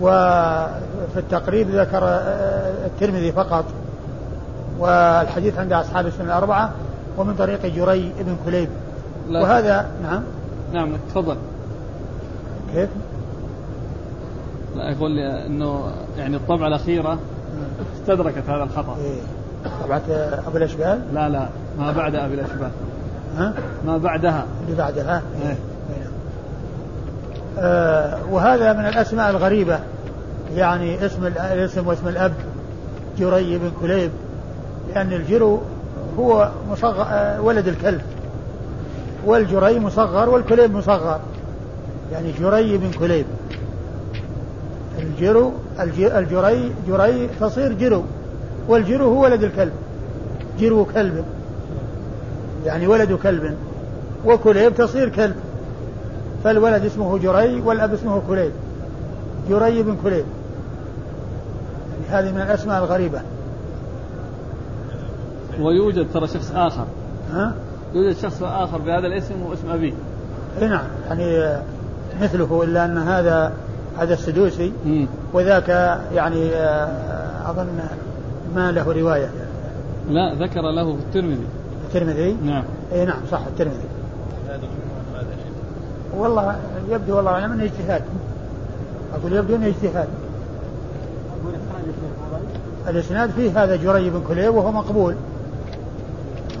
وفي 0.00 1.16
التقريب 1.16 1.70
ذكر 1.70 2.04
آه، 2.04 2.86
الترمذي 2.86 3.32
فقط 3.32 3.64
والحديث 4.78 5.58
عند 5.58 5.72
أصحاب 5.72 6.06
السنن 6.06 6.26
الأربعة 6.26 6.70
ومن 7.18 7.34
طريق 7.34 7.66
جري 7.66 8.12
بن 8.20 8.36
كليب 8.46 8.68
لا. 9.28 9.40
وهذا 9.40 9.86
نعم 10.02 10.22
نعم 10.72 10.92
تفضل 11.10 11.36
كيف؟ 12.74 12.88
لا 14.76 14.90
يقول 14.90 15.10
لي 15.10 15.46
إنه 15.46 15.90
يعني 16.18 16.36
الطبعة 16.36 16.68
الأخيرة 16.68 17.18
استدركت 18.00 18.42
هذا 18.48 18.62
الخطأ 18.62 18.96
إيه؟ 19.04 19.20
طبعة 19.84 20.02
أبو 20.46 20.56
الأشبال؟ 20.56 21.00
لا 21.14 21.28
لا 21.28 21.48
ما 21.78 21.92
بعد 21.92 22.14
ابي 22.14 22.34
الأشبال 22.34 22.70
ها؟ 23.36 23.52
ما 23.86 23.98
بعدها 23.98 24.46
اللي 24.64 24.76
بعدها 24.76 25.22
إيه. 25.42 25.48
إيه. 25.48 26.06
آه 27.58 28.18
وهذا 28.30 28.72
من 28.72 28.86
الأسماء 28.86 29.30
الغريبة 29.30 29.78
يعني 30.54 31.06
اسم 31.06 31.26
الاسم 31.26 31.86
واسم 31.86 32.08
الأب 32.08 32.32
جري 33.18 33.58
بن 33.58 33.70
كليب 33.80 34.10
لأن 34.94 35.12
الجرو 35.12 35.60
هو 36.18 36.50
مصغر 36.70 37.06
آه 37.10 37.40
ولد 37.40 37.68
الكلب 37.68 38.00
والجري 39.26 39.80
مصغر 39.80 40.28
والكليب 40.28 40.74
مصغر. 40.74 41.20
يعني 42.12 42.32
جري 42.32 42.78
بن 42.78 42.90
كليب. 42.90 43.26
الجرو 44.98 45.52
الجري 45.80 46.72
جري 46.88 47.28
تصير 47.40 47.72
جرو. 47.72 48.02
والجرو 48.68 49.04
هو 49.04 49.22
ولد 49.22 49.42
الكلب. 49.42 49.72
جرو 50.60 50.84
كلب. 50.84 51.24
يعني 52.64 52.86
ولد 52.86 53.12
كلب. 53.12 53.56
وكليب 54.24 54.74
تصير 54.74 55.08
كلب. 55.08 55.36
فالولد 56.44 56.84
اسمه 56.84 57.18
جري 57.18 57.60
والأب 57.60 57.94
اسمه 57.94 58.22
كليب. 58.28 58.52
جري 59.50 59.82
بن 59.82 59.96
كليب. 60.02 60.24
يعني 62.10 62.28
هذه 62.28 62.32
من 62.34 62.40
الأسماء 62.40 62.84
الغريبة. 62.84 63.20
ويوجد 65.60 66.06
ترى 66.14 66.26
شخص 66.26 66.52
آخر. 66.54 66.84
ها؟ 67.32 67.54
يوجد 67.96 68.16
شخص 68.16 68.42
آخر 68.42 68.78
بهذا 68.78 69.06
الاسم 69.06 69.42
واسم 69.42 69.70
أبيه. 69.70 69.92
اي 70.62 70.68
نعم 70.68 70.84
يعني 71.08 71.56
مثله 72.22 72.62
إلا 72.64 72.84
أن 72.84 72.98
هذا 72.98 73.52
هذا 73.98 74.14
السدوسي 74.14 74.72
وذاك 75.32 75.68
يعني 76.14 76.50
آه، 76.54 77.50
أظن 77.50 77.66
ما 78.54 78.72
له 78.72 78.92
رواية. 78.92 79.30
لا 80.10 80.34
ذكر 80.34 80.60
له 80.60 80.96
في 80.96 81.02
الترمذي. 81.02 81.46
الترمذي؟ 81.86 82.36
نعم. 82.44 82.64
اي 82.92 83.04
نعم 83.04 83.20
صح 83.30 83.40
الترمذي. 83.46 83.88
والله 86.16 86.56
يبدو 86.90 87.16
والله 87.16 87.30
أعلم 87.30 87.52
أنه 87.52 87.64
اجتهاد. 87.64 88.02
أقول 89.14 89.32
يبدو 89.32 89.56
أنه 89.56 89.66
اجتهاد. 89.66 90.08
الإسناد 92.88 93.30
فيه 93.30 93.64
هذا 93.64 93.76
جري 93.76 94.10
بن 94.10 94.22
كليب 94.28 94.54
وهو 94.54 94.72
مقبول. 94.72 95.14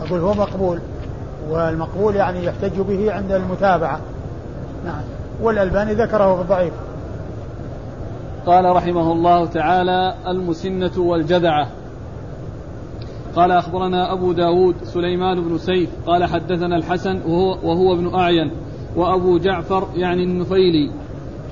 أقول 0.02 0.20
هو 0.20 0.34
مقبول. 0.34 0.78
والمقبول 1.50 2.16
يعني 2.16 2.44
يحتج 2.44 2.80
به 2.80 3.12
عند 3.12 3.32
المتابعة. 3.32 4.00
نعم. 4.84 5.02
والألباني 5.42 5.94
ذكره 5.94 6.34
في 6.34 6.42
الضعيف. 6.42 6.72
قال 8.46 8.76
رحمه 8.76 9.12
الله 9.12 9.46
تعالى 9.46 10.14
المسنة 10.26 10.98
والجذعة. 10.98 11.68
قال 13.36 13.52
أخبرنا 13.52 14.12
أبو 14.12 14.32
داود 14.32 14.74
سليمان 14.84 15.40
بن 15.40 15.58
سيف 15.58 15.90
قال 16.06 16.24
حدثنا 16.24 16.76
الحسن 16.76 17.20
وهو, 17.26 17.58
وهو 17.62 17.94
ابن 17.94 18.14
أعين 18.14 18.50
وأبو 18.96 19.38
جعفر 19.38 19.88
يعني 19.94 20.22
النفيلي. 20.22 20.90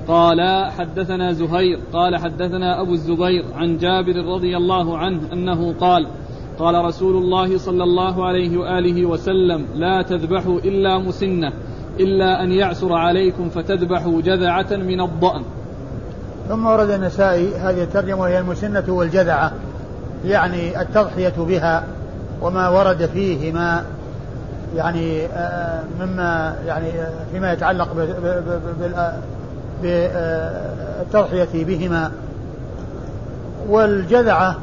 قال 0.07 0.71
حدثنا 0.71 1.31
زهير 1.31 1.79
قال 1.93 2.17
حدثنا 2.17 2.81
أبو 2.81 2.93
الزبير 2.93 3.45
عن 3.55 3.77
جابر 3.77 4.15
رضي 4.35 4.57
الله 4.57 4.97
عنه 4.97 5.33
أنه 5.33 5.73
قال 5.73 6.07
قال 6.59 6.85
رسول 6.85 7.15
الله 7.17 7.57
صلى 7.57 7.83
الله 7.83 8.25
عليه 8.25 8.57
وآله 8.57 9.05
وسلم 9.05 9.65
لا 9.75 10.01
تذبحوا 10.01 10.59
إلا 10.59 10.97
مسنة 10.97 11.53
إلا 11.99 12.43
أن 12.43 12.51
يعسر 12.51 12.93
عليكم 12.93 13.49
فتذبحوا 13.49 14.21
جذعة 14.21 14.71
من 14.71 15.01
الضأن. 15.01 15.41
ثم 16.49 16.65
ورد 16.65 16.89
النسائي 16.89 17.55
هذه 17.55 17.83
الترجمة 17.83 18.21
وهي 18.21 18.39
المسنة 18.39 18.83
والجذعة 18.87 19.51
يعني 20.25 20.81
التضحية 20.81 21.33
بها 21.37 21.83
وما 22.41 22.69
ورد 22.69 23.05
فيهما 23.05 23.85
يعني 24.75 25.25
آه، 25.25 25.83
مما 25.99 26.55
يعني 26.67 26.91
فيما 27.31 27.53
يتعلق 27.53 27.87
بالتضحية 29.81 31.65
بهما. 31.65 32.11
والجذعة 33.69 34.55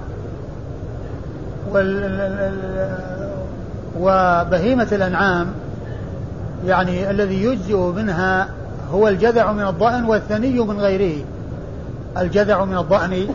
وبهيمة 4.01 4.89
الأنعام 4.93 5.47
يعني 6.67 7.11
الذي 7.11 7.45
يجزئ 7.45 7.77
منها 7.77 8.49
هو 8.93 9.09
الجذع 9.09 9.53
من 9.53 9.67
الضأن 9.67 10.05
والثني 10.05 10.61
من 10.61 10.81
غيره. 10.81 11.25
الجذع 12.19 12.65
من 12.65 12.79
الضأن 12.79 13.29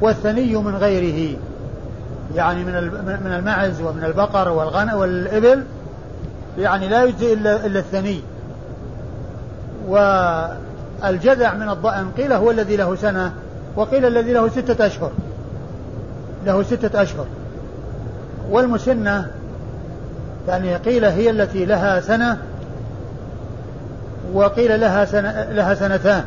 والثني 0.00 0.56
من 0.56 0.76
غيره. 0.76 1.36
يعني 2.34 2.64
من 2.64 2.72
من 3.24 3.32
المعز 3.38 3.80
ومن 3.82 4.04
البقر 4.04 4.48
والغنم 4.48 4.94
والإبل 4.94 5.64
يعني 6.58 6.88
لا 6.88 7.04
يجزي 7.04 7.32
إلا 7.32 7.66
إلا 7.66 7.78
الثني. 7.78 8.20
والجذع 9.88 11.54
من 11.54 11.68
الضأن 11.68 12.10
قيل 12.16 12.32
هو 12.32 12.50
الذي 12.50 12.76
له 12.76 12.94
سنة 12.94 13.32
وقيل 13.76 14.04
الذي 14.04 14.32
له 14.32 14.48
ستة 14.48 14.86
أشهر. 14.86 15.10
له 16.46 16.62
ستة 16.62 17.02
أشهر. 17.02 17.26
والمسنة 18.50 19.26
يعني 20.48 20.76
قيل 20.76 21.04
هي 21.04 21.30
التي 21.30 21.64
لها 21.64 22.00
سنة 22.00 22.38
وقيل 24.34 24.80
لها 24.80 25.04
سنة 25.04 25.46
لها 25.50 25.74
سنتان. 25.74 26.24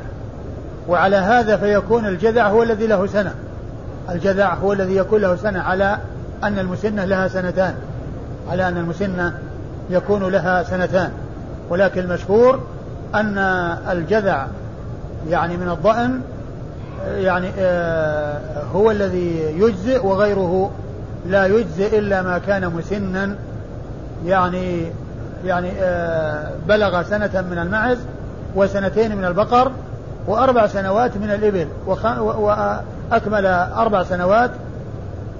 وعلى 0.88 1.15
هذا 1.15 1.58
فيكون 1.58 2.05
الجذع 2.05 2.47
هو 2.47 2.63
الذي 2.63 2.88
له 2.88 3.08
سنة. 3.08 3.34
الجذع 4.10 4.53
هو 4.53 4.73
الذي 4.73 4.95
يكون 4.95 5.21
له 5.21 5.36
سنة 5.36 5.62
على 5.62 5.97
أن 6.43 6.60
المسنة 6.60 7.05
لها 7.05 7.27
سنتان. 7.27 7.73
على 8.51 8.67
أن 8.67 8.77
المسنة 8.77 9.34
يكون 9.89 10.23
لها 10.23 10.63
سنتان. 10.63 11.12
ولكن 11.69 12.01
المشهور 12.01 12.63
أن 13.15 13.38
الجذع 13.91 14.47
يعني 15.29 15.58
من 15.58 15.69
الضأن 15.69 16.21
يعني 17.17 17.51
آه، 17.60 18.63
هو 18.73 18.91
الذي 18.91 19.55
يجزئ 19.58 20.05
وغيره 20.05 20.71
لا 21.25 21.45
يجزئ 21.45 21.99
إلا 21.99 22.21
ما 22.21 22.38
كان 22.38 22.69
مسنا 22.69 23.36
يعني 24.25 24.86
يعني 25.45 25.71
آه، 25.82 26.51
بلغ 26.67 27.03
سنة 27.03 27.45
من 27.51 27.58
المعز 27.58 27.97
وسنتين 28.55 29.15
من 29.15 29.25
البقر 29.25 29.71
وأربع 30.27 30.67
سنوات 30.67 31.17
من 31.17 31.32
الإبل 31.32 31.67
وأكمل 31.88 33.45
أربع 33.45 34.03
سنوات 34.03 34.51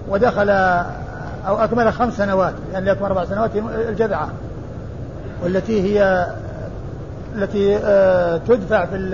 ودخل 0.10 0.50
أو 1.48 1.58
أكمل 1.58 1.94
خمس 1.94 2.18
سنوات 2.18 2.54
يعني 2.74 2.92
أكمل 2.92 3.06
أربع 3.06 3.26
سنوات 3.26 3.52
الجذعة 3.90 4.30
والتي 5.44 5.82
هي 5.82 6.28
التي 7.36 7.78
آه، 7.78 8.38
تدفع 8.38 8.86
في 8.86 9.10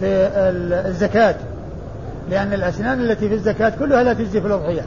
في 0.00 0.28
الزكاة 0.86 1.34
لأن 2.30 2.52
الأسنان 2.52 3.00
التي 3.00 3.28
في 3.28 3.34
الزكاة 3.34 3.72
كلها 3.78 4.02
لا 4.02 4.12
تجزي 4.12 4.40
في 4.40 4.46
الأضحية. 4.46 4.82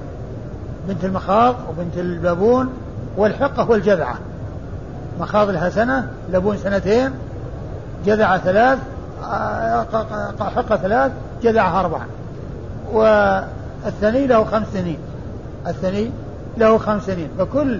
بنت 0.87 1.05
المخاض 1.05 1.55
وبنت 1.69 1.97
البابون 1.97 2.69
والحقة 3.17 3.69
والجذعة. 3.69 4.15
مخاض 5.19 5.49
لها 5.49 5.69
سنة 5.69 6.07
لبون 6.33 6.57
سنتين 6.57 7.11
جذعة 8.05 8.37
ثلاث 8.37 8.79
آه، 9.23 9.85
حقة 10.39 10.75
ثلاث 10.75 11.11
جذعها 11.43 11.79
أربعة. 11.79 12.05
والثني 12.93 14.27
له 14.27 14.43
خمس 14.43 14.67
سنين. 14.73 14.97
الثني 15.67 16.11
له 16.57 16.77
خمس 16.77 17.05
سنين. 17.05 17.29
فكل 17.39 17.79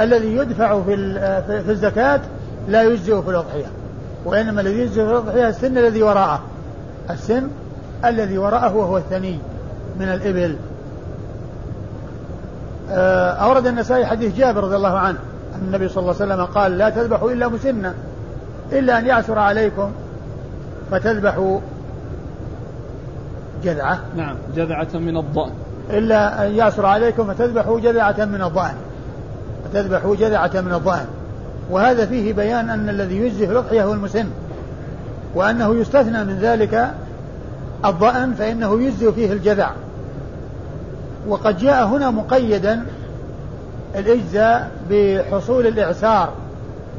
الذي 0.00 0.36
يدفع 0.36 0.82
في 0.82 0.96
في 1.64 1.70
الزكاة 1.70 2.20
لا 2.68 2.82
يجزئ 2.82 3.22
في 3.22 3.30
الأضحية. 3.30 3.66
وإنما 4.24 4.60
الذي 4.60 4.78
يجزئ 4.78 5.04
في 5.04 5.10
الأضحية 5.10 5.48
السن 5.48 5.78
الذي 5.78 6.02
وراءه. 6.02 6.40
السن 7.10 7.48
الذي 8.04 8.38
وراءه 8.38 8.76
وهو 8.76 8.96
الثني 8.96 9.38
من 10.00 10.08
الإبل. 10.08 10.56
أورد 12.90 13.66
النسائي 13.66 14.06
حديث 14.06 14.36
جابر 14.36 14.64
رضي 14.64 14.76
الله 14.76 14.98
عنه 14.98 15.18
أن 15.54 15.60
النبي 15.66 15.88
صلى 15.88 16.02
الله 16.02 16.14
عليه 16.20 16.34
وسلم 16.34 16.44
قال 16.44 16.78
لا 16.78 16.90
تذبحوا 16.90 17.30
إلا 17.30 17.48
مسنة 17.48 17.94
إلا 18.72 18.98
أن 18.98 19.06
يعثر 19.06 19.38
عليكم 19.38 19.90
فتذبحوا 20.90 21.60
جذعة. 23.64 24.00
نعم 24.16 24.36
جذعة 24.56 24.88
من 24.94 25.16
الضأن. 25.16 25.50
إلا 25.90 26.46
أن 26.46 26.54
يعثر 26.54 26.86
عليكم 26.86 27.34
فتذبحوا 27.34 27.80
جذعة 27.80 28.24
من 28.24 28.42
الضأن. 28.42 28.74
فتذبحوا 29.64 30.16
جذعة 30.16 30.50
من 30.54 30.72
الضأن. 30.72 31.06
وهذا 31.70 32.06
فيه 32.06 32.32
بيان 32.32 32.70
أن 32.70 32.88
الذي 32.88 33.16
يجزي 33.16 33.46
في 33.46 33.52
الأضحية 33.52 33.84
هو 33.84 33.92
المسن. 33.92 34.26
وأنه 35.34 35.74
يستثنى 35.74 36.24
من 36.24 36.38
ذلك 36.38 36.90
الضأن 37.84 38.34
فإنه 38.34 38.82
يجزي 38.82 39.12
فيه 39.12 39.32
الجذع. 39.32 39.70
وقد 41.28 41.58
جاء 41.58 41.86
هنا 41.86 42.10
مقيدا 42.10 42.84
الإجزاء 43.94 44.70
بحصول 44.90 45.66
الإعسار 45.66 46.32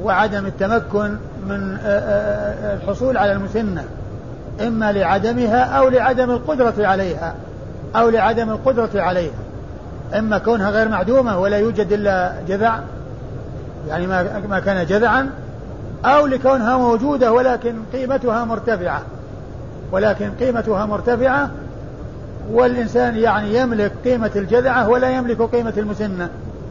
وعدم 0.04 0.46
التمكن 0.46 1.16
من 1.48 1.78
آه، 1.86 1.88
آه، 1.88 2.72
آه، 2.72 2.76
الحصول 2.76 3.18
على 3.18 3.32
المسنة 3.32 3.84
إما 4.68 4.92
لعدمها 4.92 5.63
أو 5.63 5.90
لعدم 5.90 6.32
القدرة 6.32 6.88
عليها 6.88 7.36
أو 7.96 8.10
لعدم 8.10 8.50
القدرة 8.50 8.90
عليها. 8.96 9.34
إما 10.13 10.38
كونها 10.38 10.70
غير 10.70 10.90
معدومة 10.90 11.40
ولا 11.40 11.58
يوجد 11.58 11.92
إلا 11.92 12.34
جذع 12.48 12.80
يعني 13.88 14.08
ما 14.50 14.60
كان 14.66 14.86
جذعا 14.86 15.30
أو 16.06 16.28
لكونها 16.28 16.78
موجودة 16.78 17.32
ولكن 17.32 17.76
قيمتها 17.94 18.46
مرتفعة. 18.46 19.02
ولكن 19.92 20.32
قيمتها 20.40 20.86
مرتفعة 20.86 21.50
والإنسان 22.51 23.15
يعني 23.15 23.55
يملك 23.60 23.91
قيمة 24.05 24.31
الجذعة 24.36 24.89
ولا 24.89 25.10
يملك 25.10 25.41
قيمة 25.41 25.73
المسنة 25.77 26.29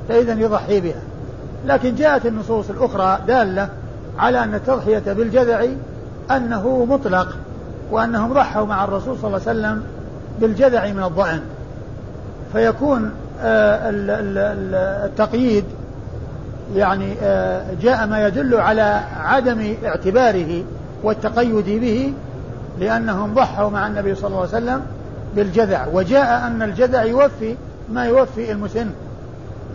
فإذا 0.08 0.32
يضحي 0.32 0.80
بها. 0.80 1.02
لكن 1.66 1.94
جاءت 1.94 2.26
النصوص 2.26 2.70
الأخرى 2.70 3.18
دالة 3.26 3.68
على 4.18 4.44
أن 4.44 4.54
التضحية 4.54 5.12
بالجذع 5.12 5.66
أنه 6.30 6.84
مطلق 6.84 7.36
وأنهم 7.90 8.32
ضحوا 8.32 8.66
مع 8.66 8.84
الرسول 8.84 9.18
صلى 9.18 9.26
الله 9.26 9.48
عليه 9.48 9.58
وسلم 9.60 9.82
بالجذع 10.40 10.92
من 10.92 11.02
الضأن. 11.02 11.40
فيكون 12.52 13.10
آه، 13.42 13.90
التقييد 15.06 15.64
يعني 16.74 17.14
آه، 17.22 17.62
جاء 17.82 18.06
ما 18.06 18.26
يدل 18.26 18.54
على 18.54 19.00
عدم 19.16 19.74
اعتباره 19.84 20.64
والتقيد 21.02 21.80
به 21.80 22.12
لأنهم 22.80 23.34
ضحوا 23.34 23.70
مع 23.70 23.86
النبي 23.86 24.14
صلى 24.14 24.26
الله 24.26 24.38
عليه 24.38 24.48
وسلم 24.48 24.82
بالجذع. 25.36 25.86
وجاء 25.92 26.46
أن 26.46 26.62
الجذع 26.62 27.02
يوفي 27.02 27.56
ما 27.92 28.04
يوفي 28.04 28.52
المسن. 28.52 28.90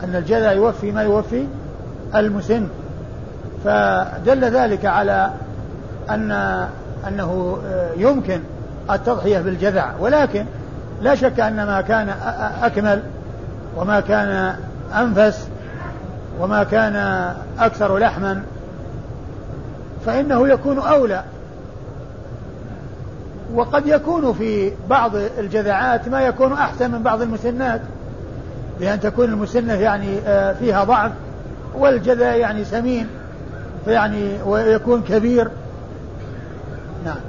أن 0.04 0.16
الجذع 0.16 0.52
يوفي 0.52 0.92
ما 0.92 1.02
يوفي 1.02 1.46
المسن. 2.16 2.68
فدل 3.66 4.46
ذلك 4.46 4.86
على 4.86 5.32
أن 6.10 6.32
أنه 7.08 7.58
يمكن 7.98 8.40
التضحية 8.92 9.40
بالجذع. 9.40 9.92
ولكن 10.00 10.46
لا 11.02 11.16
شك 11.16 11.40
أن 11.40 11.56
ما 11.56 11.82
كان 11.82 12.10
أكمل 12.62 13.02
وما 13.78 14.00
كان 14.00 14.56
أنفس 14.96 15.48
وما 16.40 16.64
كان 16.64 16.96
أكثر 17.60 17.98
لحما 17.98 18.44
فإنه 20.06 20.48
يكون 20.48 20.80
أولى. 20.80 21.24
وقد 23.54 23.88
يكون 23.88 24.34
في 24.34 24.72
بعض 24.90 25.12
الجذعات 25.16 26.10
ما 26.10 26.22
يكون 26.22 26.54
أحسن 26.54 26.92
من 26.92 27.04
بعض 27.04 27.22
المسنات 27.22 27.82
بأن 28.80 29.00
تكون 29.00 29.26
المسنة 29.26 29.74
يعني 29.74 30.20
آه، 30.26 30.54
فيها 30.54 30.84
ضعف 30.84 31.12
والجذع 31.76 32.36
يعني 32.36 32.66
سمين 32.66 33.08
فيعني 33.86 34.44
ويكون 34.46 35.02
كبير. 35.02 35.48
نعم. 37.06 37.20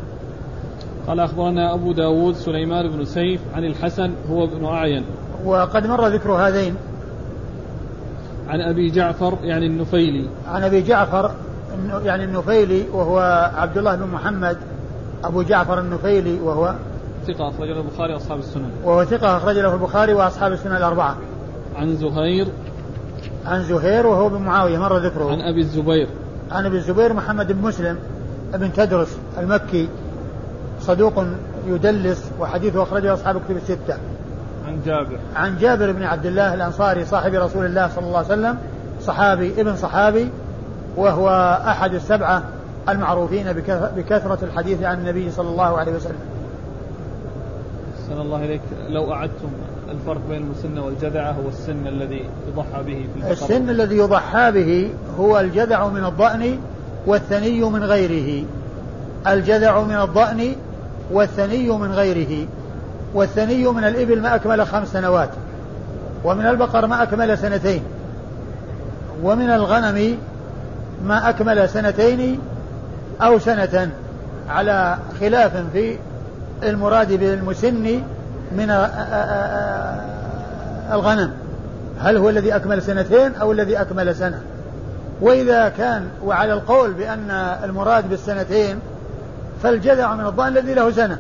قال 1.07 1.21
أخبرنا 1.21 1.75
أبو 1.75 1.93
داود 1.93 2.35
سليمان 2.35 2.91
بن 2.91 3.05
سيف 3.05 3.41
عن 3.55 3.65
الحسن 3.65 4.13
هو 4.31 4.45
ابن 4.45 4.65
أعين 4.65 5.05
وقد 5.45 5.87
مر 5.87 6.09
ذكر 6.09 6.33
هذين. 6.33 6.77
عن 8.49 8.61
أبي 8.61 8.91
جعفر 8.91 9.39
يعني 9.43 9.67
النفيلي. 9.67 10.29
عن 10.49 10.63
أبي 10.63 10.83
جعفر 10.83 11.31
يعني 12.05 12.25
النفيلي 12.25 12.85
وهو 12.93 13.51
عبد 13.57 13.79
الله 13.79 13.95
بن 13.95 14.07
محمد 14.07 14.57
أبو 15.25 15.43
جعفر 15.43 15.81
النفيلي 15.81 16.41
وهو 16.41 16.75
ثقة 17.27 17.49
أخرج 17.49 17.69
له 17.69 17.81
البخاري 17.81 18.13
وأصحاب 18.13 18.39
السنن. 18.39 18.71
وهو 18.85 19.05
ثقة 19.05 19.37
أخرج 19.37 19.59
له 19.59 19.75
البخاري 19.75 20.15
وأصحاب 20.15 20.53
السنن 20.53 20.77
الأربعة. 20.77 21.17
عن 21.77 21.97
زهير. 21.97 22.47
عن 23.47 23.63
زهير 23.63 24.07
وهو 24.07 24.29
بن 24.29 24.43
معاوية 24.43 24.79
مر 24.79 24.99
ذكره. 24.99 25.31
عن 25.31 25.41
أبي 25.41 25.61
الزبير. 25.61 26.09
عن 26.51 26.67
أبي 26.67 26.77
الزبير 26.77 27.13
محمد 27.13 27.53
بن 27.53 27.63
مسلم 27.63 27.99
بن 28.55 28.73
تدرس 28.73 29.19
المكي 29.39 29.89
صدوق 30.81 31.25
يدلس 31.67 32.31
وحديثه 32.41 32.83
أخرجه 32.83 33.15
أصحاب 33.15 33.41
كتب 33.45 33.57
الستة. 33.57 33.97
عن 34.67 34.81
جابر. 34.87 35.19
عن 35.37 35.59
جابر 35.59 35.93
بن 35.93 36.03
عبد 36.03 36.27
الله 36.27 36.55
الأنصاري 36.55 37.05
صاحب 37.05 37.35
رسول 37.35 37.67
الله 37.67 37.89
صلى 37.89 38.07
الله 38.07 38.19
عليه 38.19 38.27
وسلم 38.27 38.59
صحابي 39.01 39.61
ابن 39.61 39.77
صحابي 39.77 40.31
وهو 40.97 41.59
أحد 41.67 41.95
السبعة 41.95 42.43
المعروفين 42.89 43.53
بكثرة 43.97 44.39
الحديث 44.43 44.83
عن 44.83 44.99
النبي 44.99 45.31
صلى 45.31 45.49
الله 45.49 45.79
عليه 45.79 45.93
وسلم. 45.93 46.19
أحسن 48.03 48.21
الله 48.21 48.45
إليك. 48.45 48.61
لو 48.89 49.13
أعدتم 49.13 49.49
الفرق 49.91 50.21
بين 50.29 50.43
المسنة 50.43 50.85
والجذعة 50.85 51.31
هو 51.31 51.49
السن 51.49 51.87
الذي 51.87 52.25
يضحى 52.49 52.83
به 52.83 53.07
في 53.15 53.17
البقرة. 53.17 53.33
السن 53.33 53.71
الذي 53.71 53.97
يضحى 53.97 54.53
به 54.53 54.91
هو 55.19 55.41
الجذع 55.41 55.87
من 55.87 56.05
الضأن 56.05 56.59
والثني 57.07 57.61
من 57.61 57.85
غيره. 57.85 58.45
الجذع 59.27 59.83
من 59.83 59.97
الضأن 59.97 60.53
والثني 61.13 61.69
من 61.69 61.93
غيره. 61.93 62.47
والثني 63.15 63.67
من 63.67 63.85
الإبل 63.85 64.21
ما 64.21 64.35
أكمل 64.35 64.67
خمس 64.67 64.93
سنوات 64.93 65.29
ومن 66.25 66.47
البقر 66.47 66.87
ما 66.87 67.03
أكمل 67.03 67.39
سنتين 67.39 67.83
ومن 69.23 69.51
الغنم 69.51 70.19
ما 71.05 71.29
أكمل 71.29 71.69
سنتين 71.69 72.41
أو 73.21 73.39
سنة 73.39 73.91
على 74.49 74.99
خلاف 75.21 75.53
في 75.73 75.99
المراد 76.63 77.13
بالمسن 77.13 78.03
من 78.53 78.71
الغنم. 80.93 81.33
هل 82.01 82.17
هو 82.17 82.29
الذي 82.29 82.57
أكمل 82.57 82.83
سنتين 82.83 83.35
أو 83.35 83.53
الذي 83.53 83.81
أكمل 83.81 84.15
سنة؟ 84.15 84.41
وإذا 85.21 85.69
كان 85.69 86.09
وعلى 86.25 86.53
القول 86.53 86.93
بأن 86.93 87.31
المراد 87.65 88.09
بالسنتين 88.09 88.79
فالجذع 89.63 90.15
من 90.15 90.27
الضأن 90.27 90.49
الذي 90.49 90.75
له 90.75 90.91
سنة. 90.91 91.19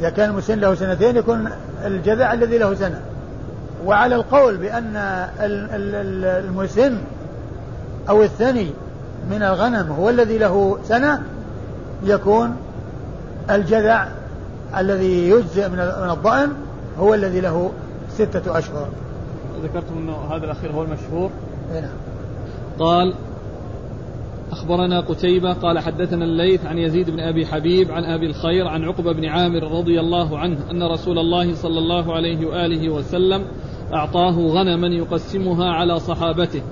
إذا 0.00 0.10
كان 0.10 0.30
المسن 0.30 0.58
له 0.58 0.74
سنتين 0.74 1.16
يكون 1.16 1.50
الجذع 1.84 2.32
الذي 2.32 2.58
له 2.58 2.74
سنة. 2.74 3.00
وعلى 3.86 4.14
القول 4.14 4.56
بأن 4.56 4.96
المسن 5.40 6.98
أو 8.08 8.22
الثني 8.22 8.70
من 9.30 9.42
الغنم 9.42 9.92
هو 9.92 10.10
الذي 10.10 10.38
له 10.38 10.78
سنة 10.84 11.22
يكون 12.04 12.56
الجذع 13.50 14.08
الذي 14.76 15.28
يجزئ 15.28 15.68
من 15.68 15.78
الضأن 16.10 16.52
هو 16.98 17.14
الذي 17.14 17.40
له 17.40 17.72
ستة 18.08 18.58
أشهر. 18.58 18.88
ذكرتم 19.62 19.98
أنه 19.98 20.16
هذا 20.30 20.44
الأخير 20.44 20.72
هو 20.72 20.82
المشهور. 20.82 21.30
نعم. 21.74 21.90
قال 22.78 23.14
أخبرنا 24.52 25.00
قتيبة 25.00 25.52
قال 25.52 25.78
حدثنا 25.78 26.24
الليث 26.24 26.66
عن 26.66 26.78
يزيد 26.78 27.10
بن 27.10 27.20
أبي 27.20 27.46
حبيب 27.46 27.90
عن 27.90 28.04
أبي 28.04 28.26
الخير 28.26 28.68
عن 28.68 28.84
عقبة 28.84 29.12
بن 29.12 29.24
عامر 29.24 29.62
رضي 29.78 30.00
الله 30.00 30.38
عنه 30.38 30.58
أن 30.70 30.82
رسول 30.82 31.18
الله 31.18 31.54
صلى 31.54 31.78
الله 31.78 32.14
عليه 32.14 32.46
وآله 32.46 32.88
وسلم 32.88 33.44
أعطاه 33.94 34.38
غنما 34.38 34.86
يقسمها 34.86 35.70
على 35.70 36.00
صحابته 36.00 36.62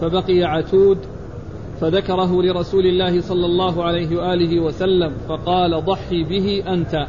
فبقي 0.00 0.44
عتود 0.44 0.98
فذكره 1.82 2.42
لرسول 2.42 2.86
الله 2.86 3.20
صلى 3.20 3.46
الله 3.46 3.84
عليه 3.84 4.16
وآله 4.16 4.60
وسلم 4.60 5.12
فقال 5.28 5.84
ضحي 5.84 6.24
به 6.24 6.64
أنت. 6.68 7.06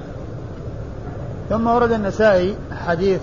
ثم 1.49 1.67
ورد 1.67 1.91
النسائي 1.91 2.55
حديث 2.85 3.21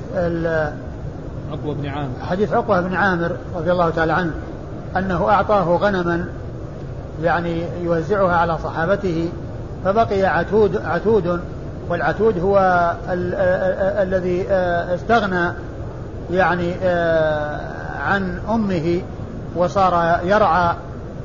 عقبة 1.50 1.74
بن 1.74 1.86
عامر. 1.86 2.14
حديث 2.22 2.52
عقبة 2.52 2.80
بن 2.80 2.94
عامر 2.94 3.36
رضي 3.56 3.72
الله 3.72 3.90
تعالى 3.90 4.12
عنه 4.12 4.32
أنه 4.96 5.28
أعطاه 5.28 5.76
غنما 5.76 6.28
يعني 7.22 7.62
يوزعها 7.82 8.36
على 8.36 8.58
صحابته 8.58 9.28
فبقي 9.84 10.22
عتود 10.22 10.76
عتود 10.76 11.40
والعتود 11.88 12.38
هو 12.38 12.58
ال 13.08 13.34
ال 13.34 14.08
الذي 14.08 14.46
استغنى 14.94 15.52
يعني 16.30 16.72
عن 18.00 18.40
أمه 18.48 19.02
وصار 19.56 20.20
يرعى 20.24 20.74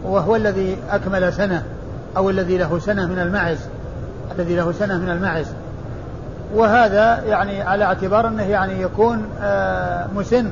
وهو 0.05 0.35
الذي 0.35 0.77
أكمل 0.91 1.33
سنة 1.33 1.63
أو 2.17 2.29
الذي 2.29 2.57
له 2.57 2.79
سنة 2.79 3.05
من 3.05 3.19
المعز 3.19 3.59
الذي 4.39 4.55
له 4.55 4.71
سنة 4.71 4.97
من 4.97 5.09
المعز. 5.09 5.47
وهذا 6.55 7.23
يعني 7.23 7.61
على 7.61 7.85
اعتبار 7.85 8.27
أنه 8.27 8.43
يعني 8.43 8.81
يكون 8.81 9.25
آه، 9.41 10.07
مسن 10.15 10.51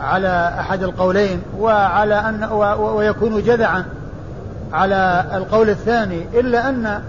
على 0.00 0.54
أحد 0.60 0.82
القولين 0.82 1.42
وعلى 1.58 2.14
أن 2.14 2.44
ويكون 2.78 3.42
جذعا 3.42 3.84
على 4.72 5.24
القول 5.34 5.70
الثاني 5.70 6.26
إلا 6.34 6.68
أن 6.68 7.02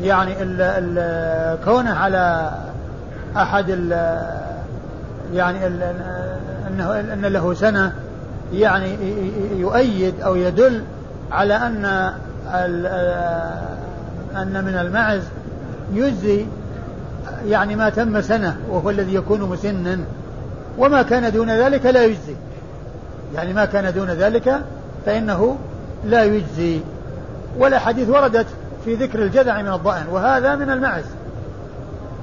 يعني 0.00 0.32
ال 0.40 1.58
كونه 1.64 1.94
على 1.94 2.50
أحد 3.36 3.64
ال 3.68 3.92
يعني 5.32 5.66
أنه 6.68 7.00
أن 7.00 7.26
له 7.26 7.54
سنة 7.54 7.92
يعني 8.52 8.96
يؤيد 9.56 10.20
أو 10.20 10.36
يدل 10.36 10.82
على 11.32 11.54
أن 11.54 11.84
أن 14.36 14.64
من 14.64 14.74
المعز 14.74 15.22
يجزي 15.94 16.46
يعني 17.46 17.76
ما 17.76 17.88
تم 17.88 18.20
سنة 18.20 18.56
وهو 18.70 18.90
الذي 18.90 19.14
يكون 19.14 19.40
مسنا. 19.40 19.98
وما 20.78 21.02
كان 21.02 21.32
دون 21.32 21.50
ذلك 21.50 21.86
لا 21.86 22.04
يجزي. 22.04 22.34
يعني 23.34 23.52
ما 23.52 23.64
كان 23.64 23.94
دون 23.94 24.10
ذلك 24.10 24.60
فإنه 25.06 25.56
لا 26.04 26.24
يجزي. 26.24 26.80
والأحاديث 27.58 28.08
وردت 28.08 28.46
في 28.84 28.94
ذكر 28.94 29.22
الجذع 29.22 29.62
من 29.62 29.72
الضأن 29.72 30.06
وهذا 30.10 30.54
من 30.54 30.70
المعز. 30.70 31.04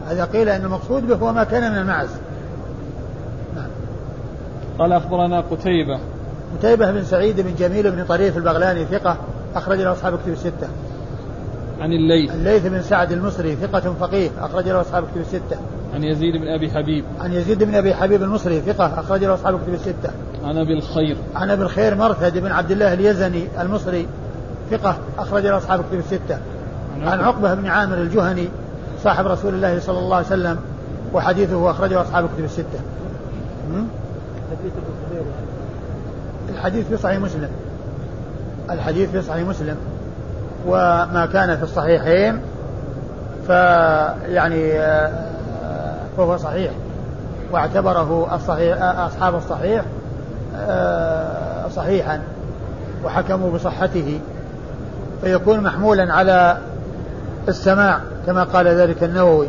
هذا 0.07 0.25
قيل 0.25 0.49
أن 0.49 0.65
المقصود 0.65 1.07
به 1.07 1.15
هو 1.15 1.33
ما 1.33 1.43
كان 1.43 1.71
من 1.71 1.77
المعز. 1.77 2.09
نعم. 3.55 3.67
قال 4.79 4.93
أخبرنا 4.93 5.41
قتيبة 5.41 5.99
قتيبة 6.57 6.91
بن 6.91 7.03
سعيد 7.03 7.41
بن 7.41 7.55
جميل 7.55 7.91
بن 7.91 8.05
طريف 8.05 8.37
البغلاني 8.37 8.85
ثقة 8.85 9.17
أخرج 9.55 9.81
له 9.81 9.91
أصحاب 9.91 10.19
كتب 10.19 10.33
الستة. 10.33 10.67
عن 11.81 11.91
الليث. 11.91 12.31
الليث 12.31 12.67
بن 12.67 12.81
سعد 12.81 13.11
المصري 13.11 13.55
ثقة 13.55 13.93
فقيه 13.99 14.29
أخرج 14.39 14.69
له 14.69 14.81
أصحاب 14.81 15.03
كتب 15.03 15.21
الستة. 15.21 15.57
عن 15.93 16.03
يزيد 16.03 16.33
بن 16.35 16.47
أبي 16.47 16.71
حبيب. 16.71 17.05
عن 17.19 17.33
يزيد 17.33 17.63
بن 17.63 17.75
أبي 17.75 17.93
حبيب 17.93 18.23
المصري 18.23 18.61
ثقة 18.61 18.99
أخرج 18.99 19.23
له 19.23 19.33
أصحاب 19.33 19.59
كتب 19.63 19.73
الستة. 19.73 20.09
عن 20.43 20.57
أبي 20.57 20.73
الخير. 20.73 21.17
عن 21.35 21.49
أبي 21.49 21.63
الخير 21.63 21.95
مرثد 21.95 22.37
بن 22.37 22.51
عبد 22.51 22.71
الله 22.71 22.93
اليزني 22.93 23.47
المصري 23.61 24.07
ثقة 24.71 24.97
أخرج 25.17 25.45
له 25.45 25.57
أصحاب 25.57 25.83
كتب 25.89 25.99
الستة. 25.99 26.37
عن 27.01 27.19
عقبة. 27.19 27.53
بن 27.53 27.67
عامر 27.67 27.97
الجهني 27.97 28.49
صاحب 29.03 29.27
رسول 29.27 29.53
الله 29.53 29.79
صلى 29.79 29.99
الله 29.99 30.15
عليه 30.15 30.25
وسلم 30.27 30.59
وحديثه 31.13 31.71
أخرجه 31.71 32.01
أصحاب 32.01 32.29
كتب 32.35 32.43
الستة. 32.43 32.79
الحديث 36.49 36.87
في 36.87 36.97
صحيح 36.97 37.19
مسلم. 37.19 37.49
الحديث 38.69 39.09
في 39.09 39.21
صحيح 39.21 39.47
مسلم. 39.47 39.75
وما 40.67 41.29
كان 41.33 41.57
في 41.57 41.63
الصحيحين 41.63 42.41
فيعني 43.47 44.79
آه، 44.79 45.25
فهو 46.17 46.37
صحيح. 46.37 46.71
واعتبره 47.51 48.35
الصحيح 48.35 48.77
أصحاب 48.81 49.35
الصحيح 49.35 49.85
آه، 50.57 51.67
صحيحا. 51.67 52.19
وحكموا 53.03 53.51
بصحته. 53.51 54.19
فيكون 55.21 55.59
محمولا 55.59 56.13
على 56.13 56.57
السماع 57.47 57.99
كما 58.25 58.43
قال 58.43 58.67
ذلك 58.67 59.03
النووي. 59.03 59.47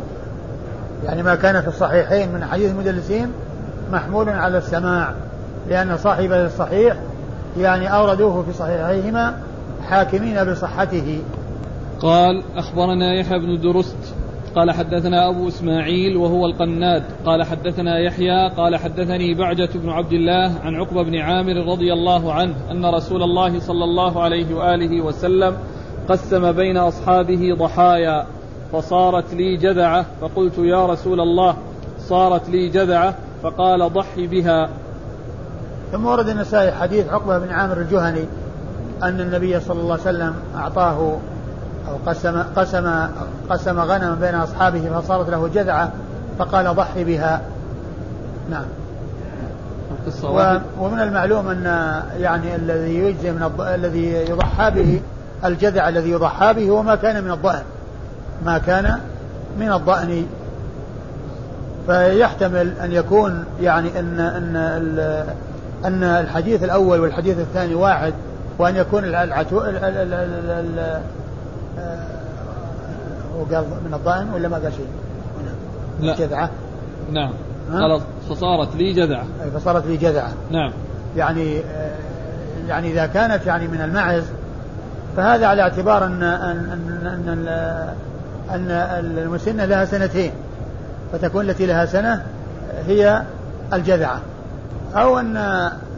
يعني 1.05 1.23
ما 1.23 1.35
كان 1.35 1.61
في 1.61 1.67
الصحيحين 1.67 2.33
من 2.33 2.45
حديث 2.45 2.71
المدلسين 2.71 3.31
محمول 3.91 4.29
على 4.29 4.57
السماع. 4.57 5.13
لأن 5.69 5.97
صاحب 5.97 6.31
الصحيح 6.31 6.97
يعني 7.57 7.93
أوردوه 7.93 8.43
في 8.43 8.53
صحيحيهما 8.53 9.37
حاكمين 9.89 10.51
بصحته. 10.51 11.21
قال 11.99 12.43
أخبرنا 12.57 13.13
يحيى 13.13 13.39
بن 13.39 13.61
درست 13.61 14.13
قال 14.55 14.71
حدثنا 14.71 15.29
أبو 15.29 15.47
إسماعيل 15.47 16.17
وهو 16.17 16.45
القناد 16.45 17.03
قال 17.25 17.43
حدثنا 17.43 17.99
يحيى 17.99 18.49
قال 18.49 18.75
حدثني 18.75 19.33
بعجة 19.33 19.69
بن 19.75 19.89
عبد 19.89 20.13
الله 20.13 20.53
عن 20.63 20.75
عقبة 20.75 21.03
بن 21.03 21.15
عامر 21.15 21.71
رضي 21.71 21.93
الله 21.93 22.33
عنه 22.33 22.55
أن 22.71 22.85
رسول 22.85 23.23
الله 23.23 23.59
صلى 23.59 23.83
الله 23.83 24.21
عليه 24.21 24.55
وآله 24.55 25.01
وسلم 25.01 25.57
قسم 26.09 26.51
بين 26.51 26.77
أصحابه 26.77 27.55
ضحايا 27.59 28.25
فصارت 28.71 29.33
لي 29.33 29.57
جذعة 29.57 30.05
فقلت 30.21 30.57
يا 30.57 30.85
رسول 30.85 31.19
الله 31.19 31.55
صارت 31.99 32.49
لي 32.49 32.69
جذعة. 32.69 33.15
فقال 33.43 33.93
ضحي 33.93 34.27
بها. 34.27 34.69
ثم 35.91 36.05
ورد 36.05 36.29
النسائي 36.29 36.71
حديث 36.71 37.09
عقبة 37.09 37.37
بن 37.37 37.49
عامر 37.49 37.77
الجهني 37.77 38.25
أن 39.03 39.19
النبي 39.21 39.59
صلى 39.59 39.81
الله 39.81 39.93
عليه 39.93 40.01
وسلم 40.01 40.33
أعطاه 40.55 41.17
أو 41.87 41.97
قسم 42.05 42.43
قسم 42.55 43.07
قسم 43.49 43.79
غنما 43.79 44.17
بين 44.21 44.35
أصحابه 44.35 44.99
فصارت 44.99 45.29
له 45.29 45.47
جذعة 45.47 45.91
فقال 46.39 46.75
ضحي 46.75 47.03
بها. 47.03 47.41
نعم. 48.49 48.65
ومن 50.79 50.99
المعلوم 50.99 51.47
أن 51.47 51.63
يعني 52.19 52.55
الذي 52.55 52.95
يجزي 52.95 53.31
من 53.31 53.43
الض... 53.43 53.61
الذي 53.61 54.13
يضحى 54.13 54.71
به 54.71 55.01
الجذع 55.45 55.89
الذي 55.89 56.11
يضحى 56.11 56.53
به 56.53 56.69
هو 56.69 56.83
ما 56.83 56.95
كان 56.95 57.23
من 57.23 57.31
الضأن. 57.31 57.63
ما 58.45 58.57
كان 58.57 58.99
من 59.59 59.71
الضأن. 59.71 60.25
فيحتمل 61.87 62.73
أن 62.83 62.91
يكون 62.91 63.45
يعني 63.61 63.99
أن 63.99 64.19
أن 64.19 65.25
أن 65.85 66.03
الحديث 66.03 66.63
الأول 66.63 66.99
والحديث 66.99 67.39
الثاني 67.39 67.75
واحد 67.75 68.13
وأن 68.59 68.75
يكون 68.75 69.05
العتو 69.05 69.59
هو 73.37 73.43
قال 73.51 73.65
من 73.85 73.93
الضأن 73.93 74.29
ولا 74.33 74.47
ما 74.47 74.57
قال 74.57 74.73
شيء؟ 74.73 74.87
لا. 76.01 76.15
جذعة. 76.15 76.49
نعم. 77.11 77.33
قال 77.71 78.01
فصارت 78.29 78.75
لي 78.75 78.93
جذعة. 78.93 79.25
أي 79.43 79.51
فصارت 79.51 79.85
لي 79.87 79.97
جذعة. 79.97 80.31
نعم. 80.51 80.71
يعني 81.15 81.61
يعني 82.67 82.91
إذا 82.91 83.05
كانت 83.05 83.45
يعني 83.45 83.67
من 83.67 83.81
المعز 83.81 84.23
فهذا 85.17 85.47
على 85.47 85.61
اعتبار 85.61 86.05
أن 86.05 86.23
أن 86.23 86.69
أن 87.05 87.29
أن, 87.29 87.47
أن 88.49 88.71
المسنة 89.17 89.65
لها 89.65 89.85
سنتين 89.85 90.31
فتكون 91.13 91.49
التي 91.49 91.65
لها 91.65 91.85
سنة 91.85 92.25
هي 92.87 93.23
الجذعة. 93.73 94.21
أو 94.95 95.19
أن 95.19 95.37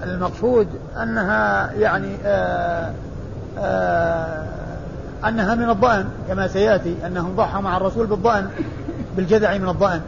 المقصود 0.04 0.68
أنها 1.04 1.72
يعني 1.72 2.16
آآ 2.26 2.94
آآ 3.58 4.46
أنها 5.28 5.56
من 5.56 5.70
الضأن 5.70 6.06
كما 6.28 6.48
سيأتي 6.48 6.96
أنهم 7.08 7.36
ضحى 7.36 7.62
مع 7.62 7.78
الرسول 7.78 8.08
بالضأن 8.08 8.50
بالجذع 9.18 9.58
من 9.58 9.70
الضأن. 9.70 10.02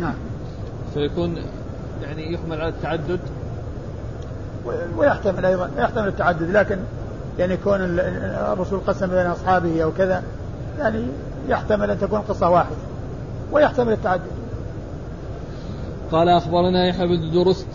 نعم. 0.00 0.14
فيكون 0.94 1.36
يعني 2.02 2.32
يحمل 2.32 2.60
على 2.60 2.68
التعدد؟ 2.68 3.20
ويحتمل 4.96 5.44
أيضا 5.46 5.70
يحتمل 5.78 6.08
التعدد 6.08 6.50
لكن 6.50 6.78
يعني 7.38 7.56
كون 7.56 7.80
الرسول 8.52 8.80
قسم 8.86 9.06
بين 9.06 9.26
أصحابه 9.26 9.82
أو 9.82 9.92
كذا 9.92 10.22
يعني 10.78 11.06
يحتمل 11.48 11.90
أن 11.90 11.98
تكون 11.98 12.20
قصة 12.20 12.50
واحدة 12.50 12.76
ويحتمل 13.52 13.92
التعدد. 13.92 14.30
قال 16.12 16.28
أخبرنا 16.28 16.88
يحيى 16.88 17.06
بن 17.06 17.30
درست 17.32 17.68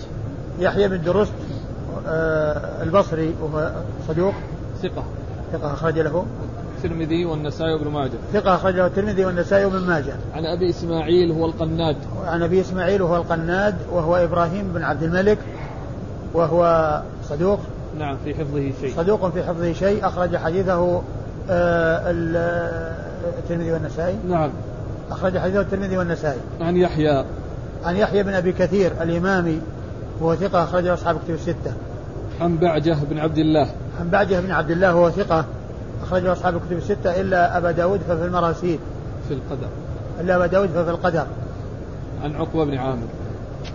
يحيى 0.59 0.87
بن 0.87 1.01
درست 1.01 1.33
آه 2.07 2.83
البصري 2.83 3.33
وهو 3.41 3.71
صدوق. 4.07 4.33
ثقة. 4.83 5.03
ثقة 5.53 5.73
أخرج 5.73 5.99
له. 5.99 6.25
الترمذي 6.77 7.25
والنسائي 7.25 7.73
وابن 7.73 7.87
ماجه. 7.87 8.11
ثقة 8.33 8.55
أخرج 8.55 8.75
له 8.75 8.85
الترمذي 8.85 9.25
والنسائي 9.25 9.65
وابن 9.65 9.79
ماجه. 9.79 10.13
عن 10.33 10.45
أبي 10.45 10.69
إسماعيل 10.69 11.31
هو 11.31 11.45
القناد. 11.45 11.95
عن 12.25 12.43
أبي 12.43 12.61
إسماعيل 12.61 13.01
هو 13.01 13.15
القناد 13.15 13.75
وهو 13.91 14.15
إبراهيم 14.15 14.71
بن 14.73 14.83
عبد 14.83 15.03
الملك 15.03 15.37
وهو 16.33 17.01
صدوق. 17.29 17.59
نعم 17.97 18.17
في 18.23 18.35
حفظه 18.35 18.71
شيء. 18.81 18.93
صدوق 18.97 19.29
في 19.29 19.43
حفظه 19.43 19.73
شيء. 19.73 20.07
أخرج 20.07 20.37
حديثه 20.37 21.01
آه، 21.49 22.11
الترمذي 23.39 23.71
والنسائي. 23.71 24.15
نعم. 24.29 24.49
أخرج 25.11 25.37
حديثه 25.37 25.61
الترمذي 25.61 25.97
والنسائي. 25.97 26.39
عن 26.61 26.77
يحيى. 26.77 27.25
عن 27.85 27.95
يحيى 27.95 28.23
بن 28.23 28.33
أبي 28.33 28.51
كثير 28.51 28.91
الإمامي. 29.01 29.61
وهو 30.21 30.35
ثقة 30.35 30.63
أخرجه 30.63 30.93
أصحاب 30.93 31.17
كتب 31.25 31.33
الستة. 31.33 31.73
عن 32.41 32.57
بعجة 32.57 32.97
بن 33.09 33.19
عبد 33.19 33.37
الله. 33.37 33.69
عن 33.99 34.09
بعجة 34.09 34.39
بن 34.39 34.51
عبد 34.51 34.71
الله 34.71 34.95
وهو 34.95 35.09
ثقة 35.09 35.45
أخرجه 36.03 36.31
أصحاب 36.31 36.55
الكتب 36.55 36.77
الستة 36.77 37.21
إلا 37.21 37.57
أبا 37.57 37.71
داود 37.71 37.99
ففي 37.99 38.25
المراسيل. 38.25 38.79
في 39.27 39.33
القدر. 39.33 39.67
إلا 40.21 40.35
أبا 40.35 40.47
داود 40.47 40.69
ففي 40.69 40.89
القدر. 40.89 41.25
عن 42.23 42.35
عقبة 42.35 42.65
بن 42.65 42.77
عامر. 42.77 43.07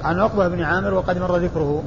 عن 0.03 0.20
عقبة 0.20 0.49
بن 0.49 0.62
عامر 0.62 0.95
وقد 0.95 1.18
مر 1.18 1.36
ذكره. 1.36 1.82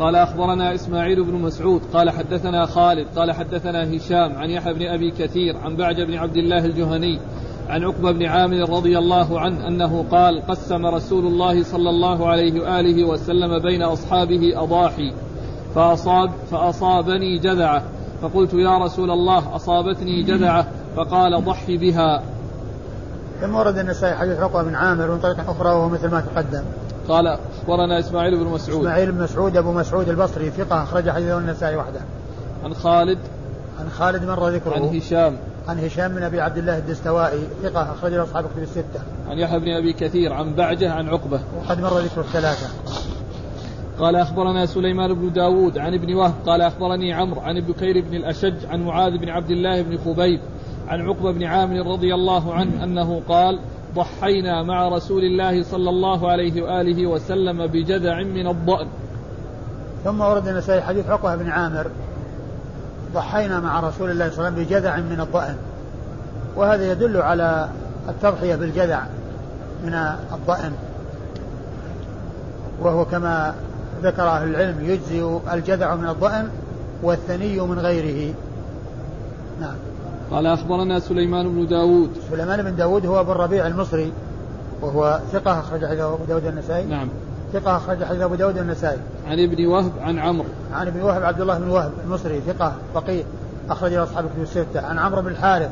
قال 0.00 0.16
أخبرنا 0.16 0.74
إسماعيل 0.74 1.24
بن 1.24 1.34
مسعود 1.34 1.82
قال 1.92 2.10
حدثنا 2.10 2.66
خالد 2.66 3.06
قال 3.16 3.32
حدثنا 3.32 3.96
هشام 3.96 4.36
عن 4.38 4.50
يحيى 4.50 4.74
بن 4.74 4.82
أبي 4.82 5.10
كثير 5.10 5.56
عن 5.56 5.76
بعج 5.76 6.02
بن 6.02 6.14
عبد 6.14 6.36
الله 6.36 6.64
الجهني 6.64 7.20
عن 7.68 7.84
عقبة 7.84 8.12
بن 8.12 8.26
عامر 8.26 8.70
رضي 8.70 8.98
الله 8.98 9.40
عنه 9.40 9.68
أنه 9.68 10.04
قال 10.10 10.46
قسم 10.46 10.86
رسول 10.86 11.26
الله 11.26 11.64
صلى 11.64 11.90
الله 11.90 12.28
عليه 12.28 12.60
وآله 12.60 13.04
وسلم 13.04 13.58
بين 13.58 13.82
أصحابه 13.82 14.62
أضاحي 14.62 15.12
فأصاب 15.74 16.30
فأصابني 16.50 17.38
جذعة 17.38 17.82
فقلت 18.22 18.54
يا 18.54 18.78
رسول 18.78 19.10
الله 19.10 19.56
أصابتني 19.56 20.22
جذعة 20.22 20.66
فقال 20.96 21.44
ضحي 21.44 21.76
بها. 21.76 22.22
ثم 23.40 23.54
ورد 23.54 23.78
النسائي 23.78 24.14
حديث 24.14 24.38
عقبة 24.38 24.62
بن 24.62 24.74
عامر 24.74 25.10
من 25.10 25.20
طريق 25.20 25.50
أخرى 25.50 25.68
وهو 25.68 25.88
مثل 25.88 26.10
ما 26.10 26.20
تقدم؟ 26.20 26.62
قال 27.08 27.26
أخبرنا 27.26 27.98
إسماعيل 27.98 28.38
بن 28.38 28.46
مسعود. 28.46 28.80
إسماعيل 28.80 29.12
بن 29.12 29.22
مسعود 29.22 29.56
أبو 29.56 29.72
مسعود 29.72 30.08
البصري 30.08 30.50
ثقة 30.50 30.82
أخرج 30.82 31.10
حديثه 31.10 31.38
النسائي 31.38 31.76
وحده. 31.76 32.00
عن 32.64 32.74
خالد. 32.74 33.18
عن 33.80 33.90
خالد 33.90 34.24
مر 34.24 34.48
ذكره. 34.48 34.74
عن 34.74 34.96
هشام. 34.96 35.36
عن 35.68 35.78
هشام 35.78 36.14
بن 36.14 36.22
أبي 36.22 36.40
عبد 36.40 36.58
الله 36.58 36.78
الدستوائي 36.78 37.40
ثقة 37.62 37.92
أخرج 37.92 38.12
له 38.12 38.22
أصحاب 38.22 38.44
كتب 38.44 38.62
الستة. 38.62 39.00
عن 39.30 39.38
يحيى 39.38 39.58
بن 39.58 39.68
أبي 39.68 39.92
كثير 39.92 40.32
عن 40.32 40.54
بعجة 40.54 40.92
عن 40.92 41.08
عقبة. 41.08 41.40
وقد 41.56 41.80
مر 41.80 41.98
ذكر 41.98 42.20
الثلاثة. 42.20 42.66
قال 43.98 44.16
أخبرنا 44.16 44.66
سليمان 44.66 45.14
بن 45.14 45.32
داود 45.32 45.78
عن 45.78 45.94
ابن 45.94 46.14
وهب 46.14 46.34
قال 46.46 46.60
أخبرني 46.60 47.12
عمرو 47.12 47.40
عن 47.40 47.60
بكير 47.60 48.00
بن 48.00 48.14
الأشج 48.14 48.66
عن 48.66 48.82
معاذ 48.82 49.18
بن 49.18 49.28
عبد 49.28 49.50
الله 49.50 49.82
بن 49.82 49.98
خبيب 49.98 50.40
عن 50.88 51.00
عقبة 51.00 51.32
بن 51.32 51.44
عامر 51.44 51.86
رضي 51.92 52.14
الله 52.14 52.54
عنه 52.54 52.84
أنه 52.84 53.22
قال 53.28 53.58
ضحينا 53.94 54.62
مع 54.62 54.88
رسول 54.88 55.24
الله 55.24 55.62
صلى 55.62 55.90
الله 55.90 56.30
عليه 56.30 56.62
وآله 56.62 57.06
وسلم 57.06 57.66
بجذع 57.66 58.22
من 58.22 58.46
الضأن 58.46 58.86
ثم 60.04 60.20
ورد 60.20 60.48
النسائي 60.48 60.80
حديث 60.80 61.08
عقبة 61.10 61.36
بن 61.36 61.48
عامر 61.48 61.90
ضحينا 63.14 63.60
مع 63.60 63.80
رسول 63.80 64.10
الله 64.10 64.30
صلى 64.30 64.38
الله 64.38 64.46
عليه 64.46 64.52
وسلم 64.52 64.64
بجذع 64.64 64.96
من 64.96 65.20
الضأن. 65.20 65.56
وهذا 66.56 66.92
يدل 66.92 67.16
على 67.16 67.68
التضحية 68.08 68.56
بالجذع 68.56 69.02
من 69.84 69.94
الضأن. 70.32 70.72
وهو 72.80 73.04
كما 73.04 73.54
ذكر 74.02 74.28
أهل 74.28 74.48
العلم 74.48 74.84
يجزي 74.84 75.38
الجذع 75.52 75.94
من 75.94 76.08
الضأن 76.08 76.48
والثني 77.02 77.60
من 77.60 77.78
غيره. 77.78 78.34
نعم. 79.60 79.74
قال 80.30 80.46
أخبرنا 80.46 81.00
سليمان 81.00 81.48
بن 81.48 81.66
داود. 81.66 82.10
سليمان 82.30 82.62
بن 82.62 82.76
داود 82.76 83.06
هو 83.06 83.20
أبو 83.20 83.32
الربيع 83.32 83.66
المصري 83.66 84.12
وهو 84.82 85.20
ثقة 85.32 85.60
أخرج 85.60 85.86
حديثه 85.86 86.14
أبو 86.14 86.24
داود 86.24 86.46
النسائي 86.46 86.84
نعم. 86.84 87.08
ثقة 87.52 87.76
أخرج 87.76 88.04
حديث 88.04 88.20
أبو 88.22 88.34
داود 88.34 88.58
النسائي. 88.58 88.98
عن 89.26 89.38
ابن 89.38 89.66
وهب 89.66 89.92
عن 90.00 90.18
عمرو. 90.18 90.48
عن 90.72 90.86
ابن 90.86 91.00
وهب 91.00 91.22
عبد 91.22 91.40
الله 91.40 91.58
بن 91.58 91.68
وهب 91.68 91.92
المصري 92.04 92.40
ثقة 92.40 92.74
فقيه 92.94 93.24
أخرج 93.70 93.92
له 93.92 94.02
أصحاب 94.02 94.24
الكتب 94.24 94.42
الستة. 94.42 94.86
عن 94.86 94.98
عمرو 94.98 95.22
بن 95.22 95.28
الحارث 95.28 95.70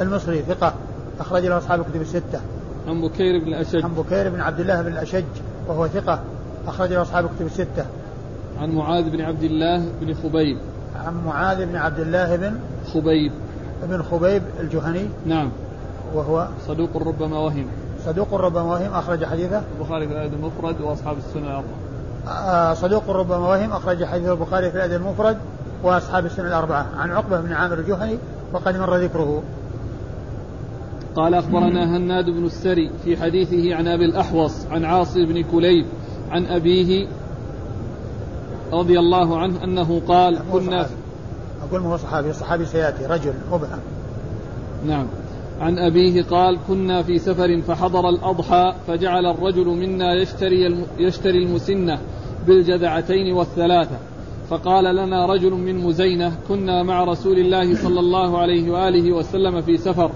المصري 0.00 0.42
ثقة 0.42 0.74
أخرج 1.20 1.46
له 1.46 1.58
أصحاب 1.58 1.80
الكتب 1.80 2.00
الستة. 2.00 2.40
عن 2.88 3.00
بكير 3.00 3.44
بن 3.44 3.48
الأشج. 3.48 3.84
عن 3.84 3.94
بكير 3.94 4.30
بن 4.30 4.40
عبد 4.40 4.60
الله 4.60 4.82
بن 4.82 4.92
الأشج 4.92 5.24
وهو 5.68 5.88
ثقة 5.88 6.20
أخرج 6.68 6.92
له 6.92 7.02
أصحاب 7.02 7.24
الكتب 7.24 7.46
الستة. 7.46 7.86
عن 8.58 8.70
معاذ 8.70 9.10
بن 9.10 9.20
عبد 9.20 9.42
الله 9.42 9.84
بن 10.00 10.14
خبيب. 10.14 10.58
عن 10.96 11.24
معاذ 11.26 11.66
بن 11.66 11.76
عبد 11.76 12.00
الله 12.00 12.36
بن 12.36 12.54
خبيب. 12.94 13.32
بن 13.82 14.02
خبيب 14.02 14.42
الجهني 14.60 15.08
نعم. 15.26 15.50
وهو 16.14 16.48
صدوق 16.66 16.96
ربما 16.96 17.38
وهم. 17.38 17.66
صدوق 18.06 18.34
ربما 18.34 18.62
وهم 18.62 18.92
أخرج 18.92 19.24
حديثه؟ 19.24 19.62
البخاري 19.78 20.08
في 20.08 20.12
الأدب 20.12 20.34
المفرد 20.34 20.80
وأصحاب 20.80 21.16
السنة 21.18 21.46
الأربعة 21.46 21.74
آه 22.28 22.74
صدوق 22.74 23.10
ربما 23.10 23.36
وهم 23.36 23.72
أخرج 23.72 24.04
حديث 24.04 24.28
البخاري 24.28 24.70
في 24.70 24.76
الأدب 24.76 24.94
المفرد 24.94 25.36
وأصحاب 25.82 26.26
السنة 26.26 26.48
الأربعة. 26.48 26.86
عن 26.96 27.12
عقبة 27.12 27.40
بن 27.40 27.52
عامر 27.52 27.78
الجهني 27.78 28.18
وقد 28.52 28.76
مر 28.76 28.96
ذكره. 28.96 29.42
قال 31.16 31.34
أخبرنا 31.34 31.96
هناد 31.96 32.24
بن 32.24 32.44
السري 32.44 32.90
في 33.04 33.16
حديثه 33.16 33.74
عن 33.74 33.88
أبي 33.88 34.04
الأحوص 34.04 34.66
عن 34.70 34.84
عاصم 34.84 35.24
بن 35.26 35.42
كليب 35.42 35.86
عن 36.30 36.46
أبيه 36.46 37.08
رضي 38.72 38.98
الله 38.98 39.38
عنه 39.38 39.64
أنه 39.64 40.02
قال 40.08 40.38
كنا 40.52 40.86
أقول 41.68 41.80
ما 41.80 41.92
هو 41.92 41.96
صحابي؟ 41.96 42.30
الصحابي 42.30 42.64
سيأتي 42.64 43.06
رجل 43.06 43.34
مبهم. 43.52 43.78
نعم. 44.86 45.06
عن 45.60 45.78
أبيه 45.78 46.22
قال 46.22 46.58
كنا 46.68 47.02
في 47.02 47.18
سفر 47.18 47.60
فحضر 47.60 48.08
الأضحى 48.08 48.74
فجعل 48.86 49.26
الرجل 49.26 49.66
منا 49.66 50.14
يشتري 50.14 50.84
يشتري 50.98 51.38
المسنة 51.38 51.98
بالجذعتين 52.46 53.32
والثلاثة. 53.32 53.98
فقال 54.50 54.96
لنا 54.96 55.26
رجل 55.26 55.50
من 55.50 55.78
مزينة 55.78 56.32
كنا 56.48 56.82
مع 56.82 57.04
رسول 57.04 57.38
الله 57.38 57.74
صلى 57.74 58.00
الله 58.00 58.38
عليه 58.38 58.70
وآله 58.70 59.12
وسلم 59.12 59.60
في 59.60 59.76
سفر 59.76 60.10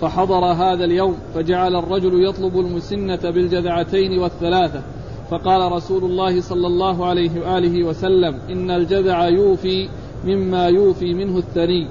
فحضر 0.00 0.44
هذا 0.44 0.84
اليوم 0.84 1.16
فجعل 1.34 1.76
الرجل 1.76 2.24
يطلب 2.24 2.60
المسنة 2.60 3.30
بالجذعتين 3.30 4.18
والثلاثة. 4.18 4.82
فقال 5.30 5.72
رسول 5.72 6.04
الله 6.04 6.40
صلى 6.40 6.66
الله 6.66 7.06
عليه 7.06 7.30
وآله 7.40 7.84
وسلم 7.84 8.38
إن 8.50 8.70
الجذع 8.70 9.28
يوفي 9.28 9.88
مما 10.24 10.66
يوفي 10.66 11.14
منه 11.14 11.38
الثري 11.38 11.88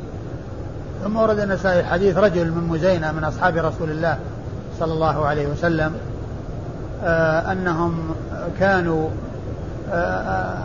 ثم 1.07 1.17
ورد 1.17 1.39
النسائي 1.39 1.83
حديث 1.83 2.17
رجل 2.17 2.51
من 2.51 2.67
مزينة 2.67 3.11
من 3.11 3.23
أصحاب 3.23 3.57
رسول 3.57 3.89
الله 3.89 4.17
صلى 4.79 4.93
الله 4.93 5.25
عليه 5.25 5.47
وسلم 5.47 5.93
آه 7.03 7.51
أنهم 7.51 8.15
كانوا 8.59 9.09
آه, 9.91 9.93
آه، 9.93 10.57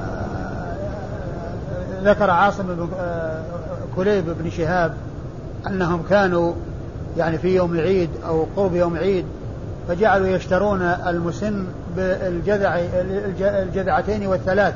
ذكر 2.04 2.30
عاصم 2.30 2.62
بن 2.62 2.88
كليب 3.96 4.24
بن 4.38 4.50
شهاب 4.50 4.94
أنهم 5.66 6.02
كانوا 6.10 6.52
يعني 7.16 7.38
في 7.38 7.56
يوم 7.56 7.74
العيد 7.74 8.10
أو 8.26 8.46
قرب 8.56 8.74
يوم 8.74 8.94
العيد 8.94 9.24
فجعلوا 9.88 10.26
يشترون 10.26 10.82
المسن 10.82 11.66
بالجذع 11.96 12.80
الجذعتين 13.40 14.26
والثلاث 14.26 14.74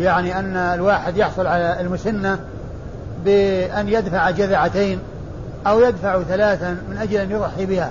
يعني 0.00 0.38
أن 0.38 0.56
الواحد 0.56 1.16
يحصل 1.16 1.46
على 1.46 1.80
المسنة 1.80 2.38
بأن 3.24 3.88
يدفع 3.88 4.30
جذعتين 4.30 4.98
أو 5.66 5.80
يدفع 5.80 6.22
ثلاثا 6.22 6.76
من 6.90 6.96
أجل 6.96 7.16
أن 7.16 7.30
يضحي 7.30 7.66
بها. 7.66 7.90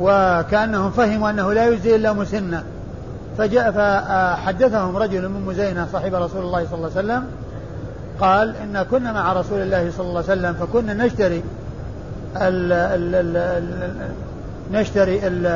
وكأنهم 0.00 0.90
فهموا 0.90 1.30
أنه 1.30 1.52
لا 1.52 1.68
يجزي 1.68 1.96
إلا 1.96 2.12
مسنة. 2.12 2.62
فجاء 3.38 3.70
فحدثهم 3.70 4.96
رجل 4.96 5.28
من 5.28 5.40
مزينة 5.46 5.88
صاحب 5.92 6.14
رسول 6.14 6.42
الله 6.42 6.66
صلى 6.70 6.74
الله 6.74 6.90
عليه 6.96 6.98
وسلم 6.98 7.24
قال 8.20 8.54
إن 8.56 8.82
كنا 8.90 9.12
مع 9.12 9.32
رسول 9.32 9.62
الله 9.62 9.90
صلى 9.90 10.06
الله 10.06 10.24
عليه 10.28 10.32
وسلم 10.32 10.54
فكنا 10.54 10.94
نشتري 10.94 11.42
ال 12.36 12.72
ال 12.72 13.14
ال 13.14 13.36
ال 13.36 14.10
نشتري 14.72 15.20
ال 15.26 15.46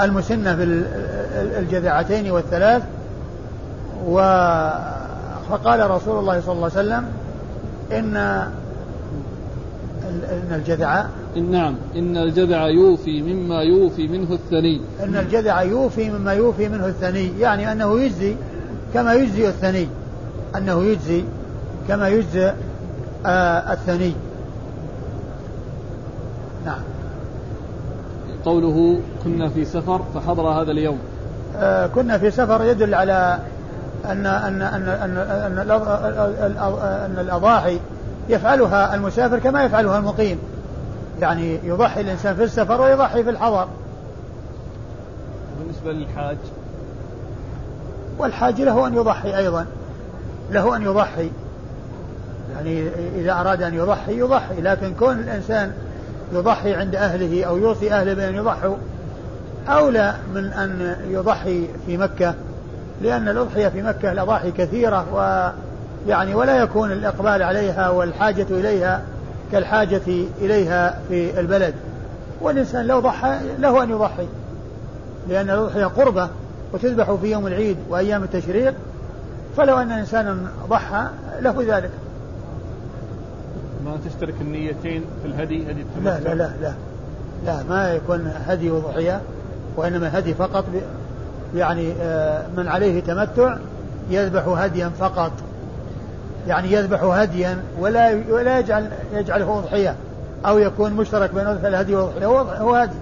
المسنة 0.00 0.54
بالجذعتين 0.54 2.30
والثلاث. 2.30 2.82
و 4.06 4.18
فقال 5.50 5.90
رسول 5.90 6.18
الله 6.18 6.40
صلى 6.40 6.52
الله 6.52 6.70
عليه 6.76 6.88
وسلم 6.88 7.04
إن 7.92 8.16
إن 10.06 10.52
الجذع 10.54 11.06
نعم. 11.50 11.74
إن 11.96 12.16
الجذع 12.16 12.68
يوفي 12.68 13.22
مما 13.22 13.62
يوفي 13.62 14.08
منه 14.08 14.32
الثني. 14.32 14.80
إن 15.02 15.16
الجذع 15.16 15.62
يوفي 15.62 16.10
مما 16.10 16.32
يوفي 16.32 16.68
منه 16.68 16.86
الثني. 16.86 17.40
يعني 17.40 17.72
أنه 17.72 18.00
يجزي 18.00 18.36
كما 18.94 19.14
يجزي 19.14 19.48
الثني. 19.48 19.88
أنه 20.56 20.84
يجزي 20.84 21.24
كما 21.88 22.08
يجزي 22.08 22.52
آه 23.26 23.72
الثني. 23.72 24.12
نعم. 26.66 26.80
قوله 28.44 29.00
كنا 29.24 29.48
في 29.48 29.64
سفر 29.64 30.02
فحضر 30.14 30.48
هذا 30.48 30.70
اليوم. 30.70 30.98
آه 31.56 31.86
كنا 31.86 32.18
في 32.18 32.30
سفر 32.30 32.64
يدل 32.64 32.94
على 32.94 33.38
أن 34.12 34.26
أن 34.26 34.62
أن 34.62 34.88
أن 34.88 35.18
أن, 35.18 35.76
أن 36.82 37.18
الأضاحي 37.18 37.80
يفعلها 38.28 38.94
المسافر 38.94 39.38
كما 39.38 39.64
يفعلها 39.64 39.98
المقيم. 39.98 40.38
يعني 41.20 41.58
يضحي 41.64 42.00
الإنسان 42.00 42.36
في 42.36 42.44
السفر 42.44 42.80
ويضحي 42.80 43.24
في 43.24 43.30
الحضر. 43.30 43.68
بالنسبة 45.58 45.92
للحاج؟ 45.92 46.36
والحاج 48.18 48.60
له 48.60 48.86
أن 48.86 48.94
يضحي 48.94 49.38
أيضا. 49.38 49.66
له 50.50 50.76
أن 50.76 50.82
يضحي. 50.82 51.30
يعني 52.54 52.88
إذا 53.16 53.32
أراد 53.32 53.62
أن 53.62 53.74
يضحي 53.74 54.18
يضحي. 54.18 54.60
لكن 54.60 54.94
كون 54.94 55.18
الإنسان 55.18 55.72
يضحي 56.32 56.74
عند 56.74 56.94
أهله 56.94 57.44
أو 57.44 57.56
يوصي 57.56 57.92
أهله 57.92 58.14
بأن 58.14 58.34
يضحوا 58.34 58.76
أولى 59.68 60.14
من 60.34 60.44
أن 60.44 60.96
يضحي 61.10 61.68
في 61.86 61.96
مكة. 61.96 62.34
لأن 63.02 63.28
الأضحية 63.28 63.68
في 63.68 63.82
مكة 63.82 64.12
الأضاحي 64.12 64.50
كثيرة 64.50 65.06
ويعني 66.06 66.34
ولا 66.34 66.62
يكون 66.62 66.92
الإقبال 66.92 67.42
عليها 67.42 67.90
والحاجة 67.90 68.46
إليها 68.50 69.02
كالحاجة 69.52 70.26
إليها 70.40 71.00
في 71.08 71.40
البلد. 71.40 71.74
والإنسان 72.40 72.86
لو 72.86 73.00
ضحى 73.00 73.38
له 73.58 73.82
أن 73.82 73.90
يضحي 73.90 74.26
لأن 75.28 75.50
الأضحية 75.50 75.86
قربة 75.86 76.28
وتذبح 76.72 77.12
في 77.12 77.30
يوم 77.30 77.46
العيد 77.46 77.76
وأيام 77.88 78.22
التشريق 78.22 78.74
فلو 79.56 79.78
أن 79.78 79.90
إنسانا 79.90 80.36
ضحى 80.68 81.06
له 81.40 81.76
ذلك. 81.76 81.90
ما 83.84 83.96
تشترك 84.06 84.34
النيتين 84.40 85.04
في 85.22 85.28
الهدي 85.28 85.70
هدي 85.70 85.84
لا 86.04 86.18
لا 86.20 86.34
لا 86.34 86.50
لا 86.62 86.74
لا 87.46 87.62
ما 87.68 87.92
يكون 87.92 88.32
هدي 88.46 88.70
وضحية 88.70 89.20
وإنما 89.76 90.18
هدي 90.18 90.34
فقط 90.34 90.64
يعني 91.56 91.92
آه، 92.00 92.46
من 92.56 92.68
عليه 92.68 93.00
تمتع 93.00 93.56
يذبح 94.10 94.42
هديا 94.46 94.88
فقط. 94.88 95.32
يعني 96.46 96.72
يذبح 96.72 97.02
هديا 97.02 97.62
ولا 97.78 98.20
ولا 98.30 98.58
يجعل 98.58 98.90
يجعله 99.12 99.58
أضحية 99.58 99.94
أو 100.46 100.58
يكون 100.58 100.92
مشترك 100.92 101.34
بين 101.34 101.46
الهدي 101.46 101.96
والأضحية. 101.96 102.26
هو 102.58 102.74
هدي. 102.74 102.96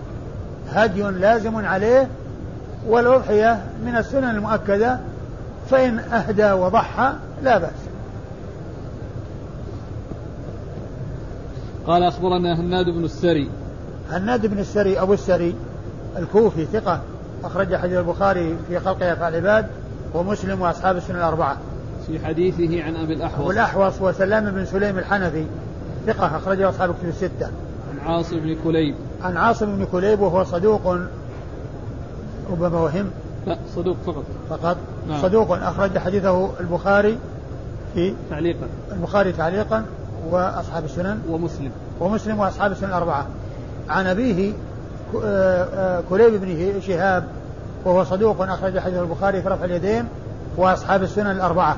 هدي 0.72 1.02
لازم 1.02 1.66
عليه 1.66 2.08
والأضحية 2.88 3.60
من 3.84 3.96
السنن 3.96 4.30
المؤكدة 4.30 4.98
فإن 5.70 5.98
أهدى 5.98 6.52
وضحى 6.52 7.12
لا 7.42 7.58
بأس. 7.58 7.70
قال 11.86 12.02
أخبرنا 12.02 12.60
هناد 12.60 12.86
بن 12.86 13.04
السري. 13.04 13.50
هناد 14.10 14.46
بن 14.46 14.58
السري 14.58 15.00
أبو 15.00 15.12
السري 15.12 15.54
الكوفي 16.18 16.64
ثقة. 16.64 17.00
أخرج 17.44 17.76
حديث 17.76 17.98
البخاري 17.98 18.56
في 18.68 18.80
خلق 18.80 19.02
أفعال 19.02 19.34
العباد 19.34 19.66
ومسلم 20.14 20.60
وأصحاب 20.60 20.96
السنة 20.96 21.18
الأربعة. 21.18 21.56
في 22.06 22.26
حديثه 22.26 22.82
عن 22.82 22.96
أبي 22.96 23.14
الأحوص. 23.14 23.40
أبو 23.40 23.50
الأحوص 23.50 24.02
وسلام 24.02 24.50
بن 24.50 24.64
سليم 24.64 24.98
الحنفي 24.98 25.44
ثقة 26.06 26.36
أخرجه 26.36 26.68
أصحاب 26.68 26.90
الكتب 26.90 27.08
الستة. 27.08 27.48
عن 27.90 28.06
عاصم 28.06 28.40
بن 28.40 28.56
كليب. 28.64 28.94
عن 29.22 29.36
عاصم 29.36 29.76
بن 29.76 29.86
كليب 29.92 30.20
وهو 30.20 30.44
صدوق 30.44 30.98
ربما 32.50 32.80
وهم. 32.80 33.10
لا 33.46 33.56
صدوق 33.76 33.96
فقط. 34.06 34.24
فقط. 34.50 34.76
نعم. 35.08 35.22
صدوق 35.22 35.52
أخرج 35.52 35.98
حديثه 35.98 36.50
البخاري 36.60 37.18
في 37.94 38.14
تعليقا. 38.30 38.66
البخاري 38.92 39.32
تعليقا 39.32 39.84
وأصحاب 40.30 40.84
السنن. 40.84 41.20
ومسلم. 41.28 41.70
ومسلم 42.00 42.40
وأصحاب 42.40 42.72
السنن 42.72 42.88
الأربعة. 42.88 43.26
عن 43.88 44.06
أبيه 44.06 44.52
كليب 46.10 46.40
بن 46.40 46.80
شهاب 46.80 47.24
وهو 47.84 48.04
صدوق 48.04 48.42
أخرج 48.42 48.78
حديث 48.78 48.98
البخاري 48.98 49.42
في 49.42 49.48
رفع 49.48 49.64
اليدين 49.64 50.04
وأصحاب 50.56 51.02
السنن 51.02 51.30
الأربعة. 51.30 51.76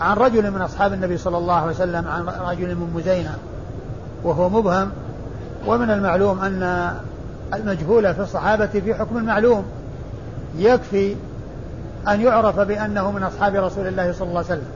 عن 0.00 0.16
رجل 0.16 0.50
من 0.50 0.62
أصحاب 0.62 0.92
النبي 0.92 1.18
صلى 1.18 1.38
الله 1.38 1.54
عليه 1.54 1.70
وسلم 1.70 2.08
عن 2.08 2.28
رجل 2.50 2.74
من 2.74 2.92
مزينة 2.94 3.34
وهو 4.24 4.48
مبهم 4.48 4.90
ومن 5.66 5.90
المعلوم 5.90 6.40
أن 6.40 6.92
المجهول 7.54 8.14
في 8.14 8.20
الصحابة 8.20 8.66
في 8.66 8.94
حكم 8.94 9.16
المعلوم. 9.16 9.64
يكفي 10.58 11.16
أن 12.08 12.20
يعرف 12.20 12.60
بأنه 12.60 13.10
من 13.10 13.22
أصحاب 13.22 13.54
رسول 13.54 13.86
الله 13.86 14.12
صلى 14.12 14.28
الله 14.28 14.38
عليه 14.38 14.48
وسلم. 14.48 14.68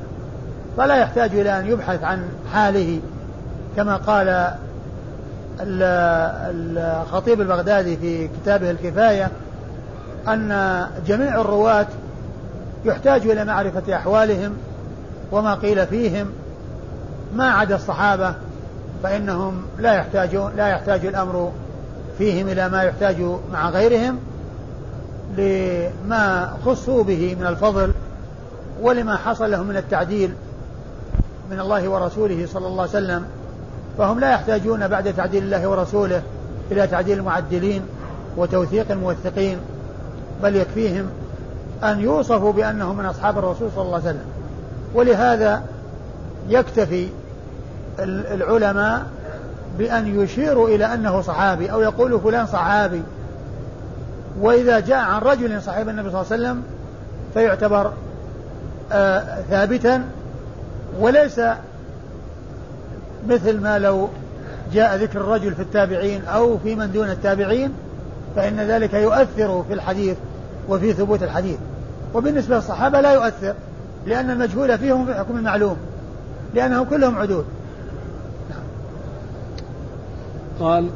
فلا 0.76 0.96
يحتاج 0.96 1.34
إلى 1.34 1.58
أن 1.58 1.66
يبحث 1.66 2.04
عن 2.04 2.22
حاله 2.52 3.00
كما 3.76 3.96
قال 3.96 4.54
الخطيب 5.66 7.40
البغدادي 7.40 7.96
في 7.96 8.28
كتابه 8.28 8.70
الكفاية 8.70 9.30
أن 10.28 10.86
جميع 11.06 11.40
الرواة 11.40 11.86
يحتاج 12.84 13.26
إلى 13.26 13.44
معرفة 13.44 13.96
أحوالهم 13.96 14.56
وما 15.32 15.54
قيل 15.54 15.86
فيهم. 15.86 16.30
ما 17.34 17.50
عدا 17.50 17.76
الصحابة 17.76 18.34
فإنهم 19.02 19.62
لا 19.78 19.94
يحتاجون 19.94 20.52
لا 20.56 20.68
يحتاج 20.68 21.06
الأمر 21.06 21.52
فيهم 22.18 22.48
إلى 22.48 22.68
ما 22.68 22.82
يحتاج 22.82 23.16
مع 23.52 23.70
غيرهم 23.70 24.18
لما 25.38 26.52
خصوا 26.64 27.04
به 27.04 27.36
من 27.40 27.46
الفضل 27.46 27.92
ولما 28.82 29.16
حصل 29.16 29.50
لهم 29.50 29.66
من 29.66 29.76
التعديل 29.76 30.34
من 31.50 31.60
الله 31.60 31.88
ورسوله 31.88 32.46
صلى 32.46 32.66
الله 32.66 32.80
عليه 32.80 32.90
وسلم. 32.90 33.24
فهم 33.98 34.20
لا 34.20 34.30
يحتاجون 34.30 34.88
بعد 34.88 35.14
تعديل 35.14 35.42
الله 35.42 35.68
ورسوله 35.68 36.22
إلى 36.70 36.86
تعديل 36.86 37.18
المعدلين 37.18 37.82
وتوثيق 38.36 38.90
الموثقين 38.90 39.58
بل 40.42 40.56
يكفيهم 40.56 41.06
أن 41.84 42.00
يوصفوا 42.00 42.52
بأنهم 42.52 42.96
من 42.96 43.06
أصحاب 43.06 43.38
الرسول 43.38 43.70
صلى 43.74 43.82
الله 43.82 43.94
عليه 43.94 44.04
وسلم. 44.04 44.24
ولهذا 44.94 45.62
يكتفي 46.48 47.08
العلماء 47.98 49.06
بأن 49.78 50.20
يشيروا 50.20 50.68
إلى 50.68 50.94
أنه 50.94 51.20
صحابي 51.20 51.72
أو 51.72 51.80
يقولوا 51.80 52.20
فلان 52.20 52.46
صحابي. 52.46 53.02
وإذا 54.40 54.80
جاء 54.80 54.98
عن 54.98 55.20
رجل 55.20 55.62
صحيب 55.62 55.88
النبي 55.88 56.10
صلى 56.10 56.20
الله 56.20 56.32
عليه 56.32 56.42
وسلم 56.42 56.62
فيعتبر 57.34 57.92
آه 58.92 59.42
ثابتا 59.50 60.04
وليس 61.00 61.40
مثل 63.28 63.60
ما 63.60 63.78
لو 63.78 64.08
جاء 64.72 64.96
ذكر 64.96 65.20
الرجل 65.20 65.54
في 65.54 65.62
التابعين 65.62 66.24
أو 66.24 66.58
في 66.58 66.74
من 66.74 66.92
دون 66.92 67.10
التابعين 67.10 67.72
فإن 68.36 68.60
ذلك 68.60 68.94
يؤثر 68.94 69.64
في 69.68 69.74
الحديث 69.74 70.16
وفي 70.68 70.92
ثبوت 70.92 71.22
الحديث. 71.22 71.58
وبالنسبة 72.14 72.56
للصحابة 72.56 73.00
لا 73.00 73.12
يؤثر 73.12 73.54
لأن 74.06 74.30
المجهول 74.30 74.78
فيهم 74.78 75.06
في 75.06 75.14
حكم 75.14 75.36
المعلوم 75.36 75.76
لأنهم 76.54 76.84
كلهم 76.84 77.18
عدول. 77.18 77.44
نعم. 78.50 78.62
قال 80.60 80.88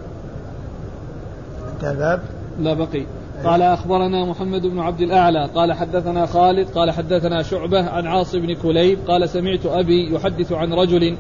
انتهى 1.75 1.91
الباب. 1.91 2.21
لا 2.61 2.75
بقي. 2.75 3.07
قال 3.45 3.63
أخبرنا 3.63 4.25
محمد 4.25 4.63
بن 4.67 4.79
عبد 4.79 5.01
الأعلى 5.01 5.49
قال 5.55 5.73
حدثنا 5.73 6.27
خالد 6.27 6.69
قال 6.69 6.91
حدثنا 6.91 7.43
شعبة 7.43 7.91
عن 7.91 8.07
عاص 8.07 8.35
بن 8.37 8.55
كليب 8.55 8.99
قال 9.09 9.29
سمعت 9.29 9.67
أبي 9.67 10.15
يحدث 10.15 10.53
عن 10.53 10.73
رجل 10.73 11.17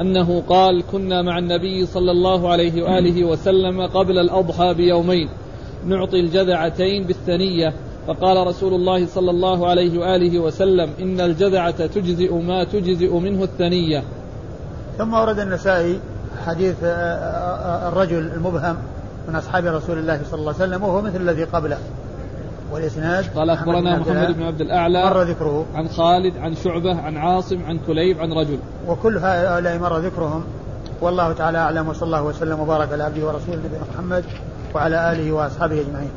أنه 0.00 0.42
قال 0.48 0.82
كنا 0.92 1.22
مع 1.22 1.38
النبي 1.38 1.86
صلى 1.86 2.10
الله 2.10 2.52
عليه 2.52 2.82
وآله 2.82 3.24
وسلم 3.24 3.86
قبل 3.86 4.18
الأضحى 4.18 4.74
بيومين. 4.74 5.28
نعطي 5.86 6.20
الجذعتين 6.20 7.04
بالثنية. 7.04 7.72
فقال 8.06 8.46
رسول 8.46 8.74
الله 8.74 9.06
صلى 9.06 9.30
الله 9.30 9.68
عليه 9.68 9.98
وآله 9.98 10.38
وسلم 10.38 10.90
إن 11.00 11.20
الجذعة 11.20 11.86
تجزئ 11.86 12.34
ما 12.34 12.64
تجزئ 12.64 13.14
منه 13.14 13.42
الثنية. 13.42 14.02
ثم 14.98 15.14
ورد 15.14 15.38
النسائي 15.38 16.00
حديث 16.46 16.76
آه، 16.84 16.88
آه، 16.88 17.88
الرجل 17.88 18.18
المبهم 18.18 18.76
من 19.28 19.36
أصحاب 19.36 19.66
رسول 19.66 19.98
الله 19.98 20.20
صلى 20.30 20.40
الله 20.40 20.54
عليه 20.54 20.64
وسلم 20.64 20.82
وهو 20.82 21.02
مثل 21.02 21.16
الذي 21.16 21.44
قبله. 21.44 21.78
والإسناد 22.72 23.24
قال 23.36 23.50
أخبرنا 23.50 23.98
محمد 23.98 24.36
بن 24.36 24.42
عبد 24.42 24.60
الأعلى 24.60 25.04
مر 25.04 25.22
ذكره. 25.22 25.66
عن 25.74 25.88
خالد 25.88 26.36
عن 26.36 26.54
شعبة 26.54 27.00
عن 27.00 27.16
عاصم 27.16 27.64
عن 27.64 27.78
كليب 27.86 28.20
عن 28.20 28.32
رجل. 28.32 28.58
وكل 28.88 29.18
هؤلاء 29.18 29.78
مر 29.78 29.98
ذكرهم. 29.98 30.44
والله 31.00 31.32
تعالى 31.32 31.58
أعلم 31.58 31.88
وصلى 31.88 32.06
الله 32.06 32.22
وسلم 32.22 32.60
وبارك 32.60 32.92
على 32.92 33.04
عبده 33.04 33.26
ورسوله 33.26 33.56
نبينا 33.56 33.84
محمد 33.94 34.24
وعلى 34.74 35.12
آله 35.12 35.32
وأصحابه 35.32 35.80
أجمعين. 35.80 36.10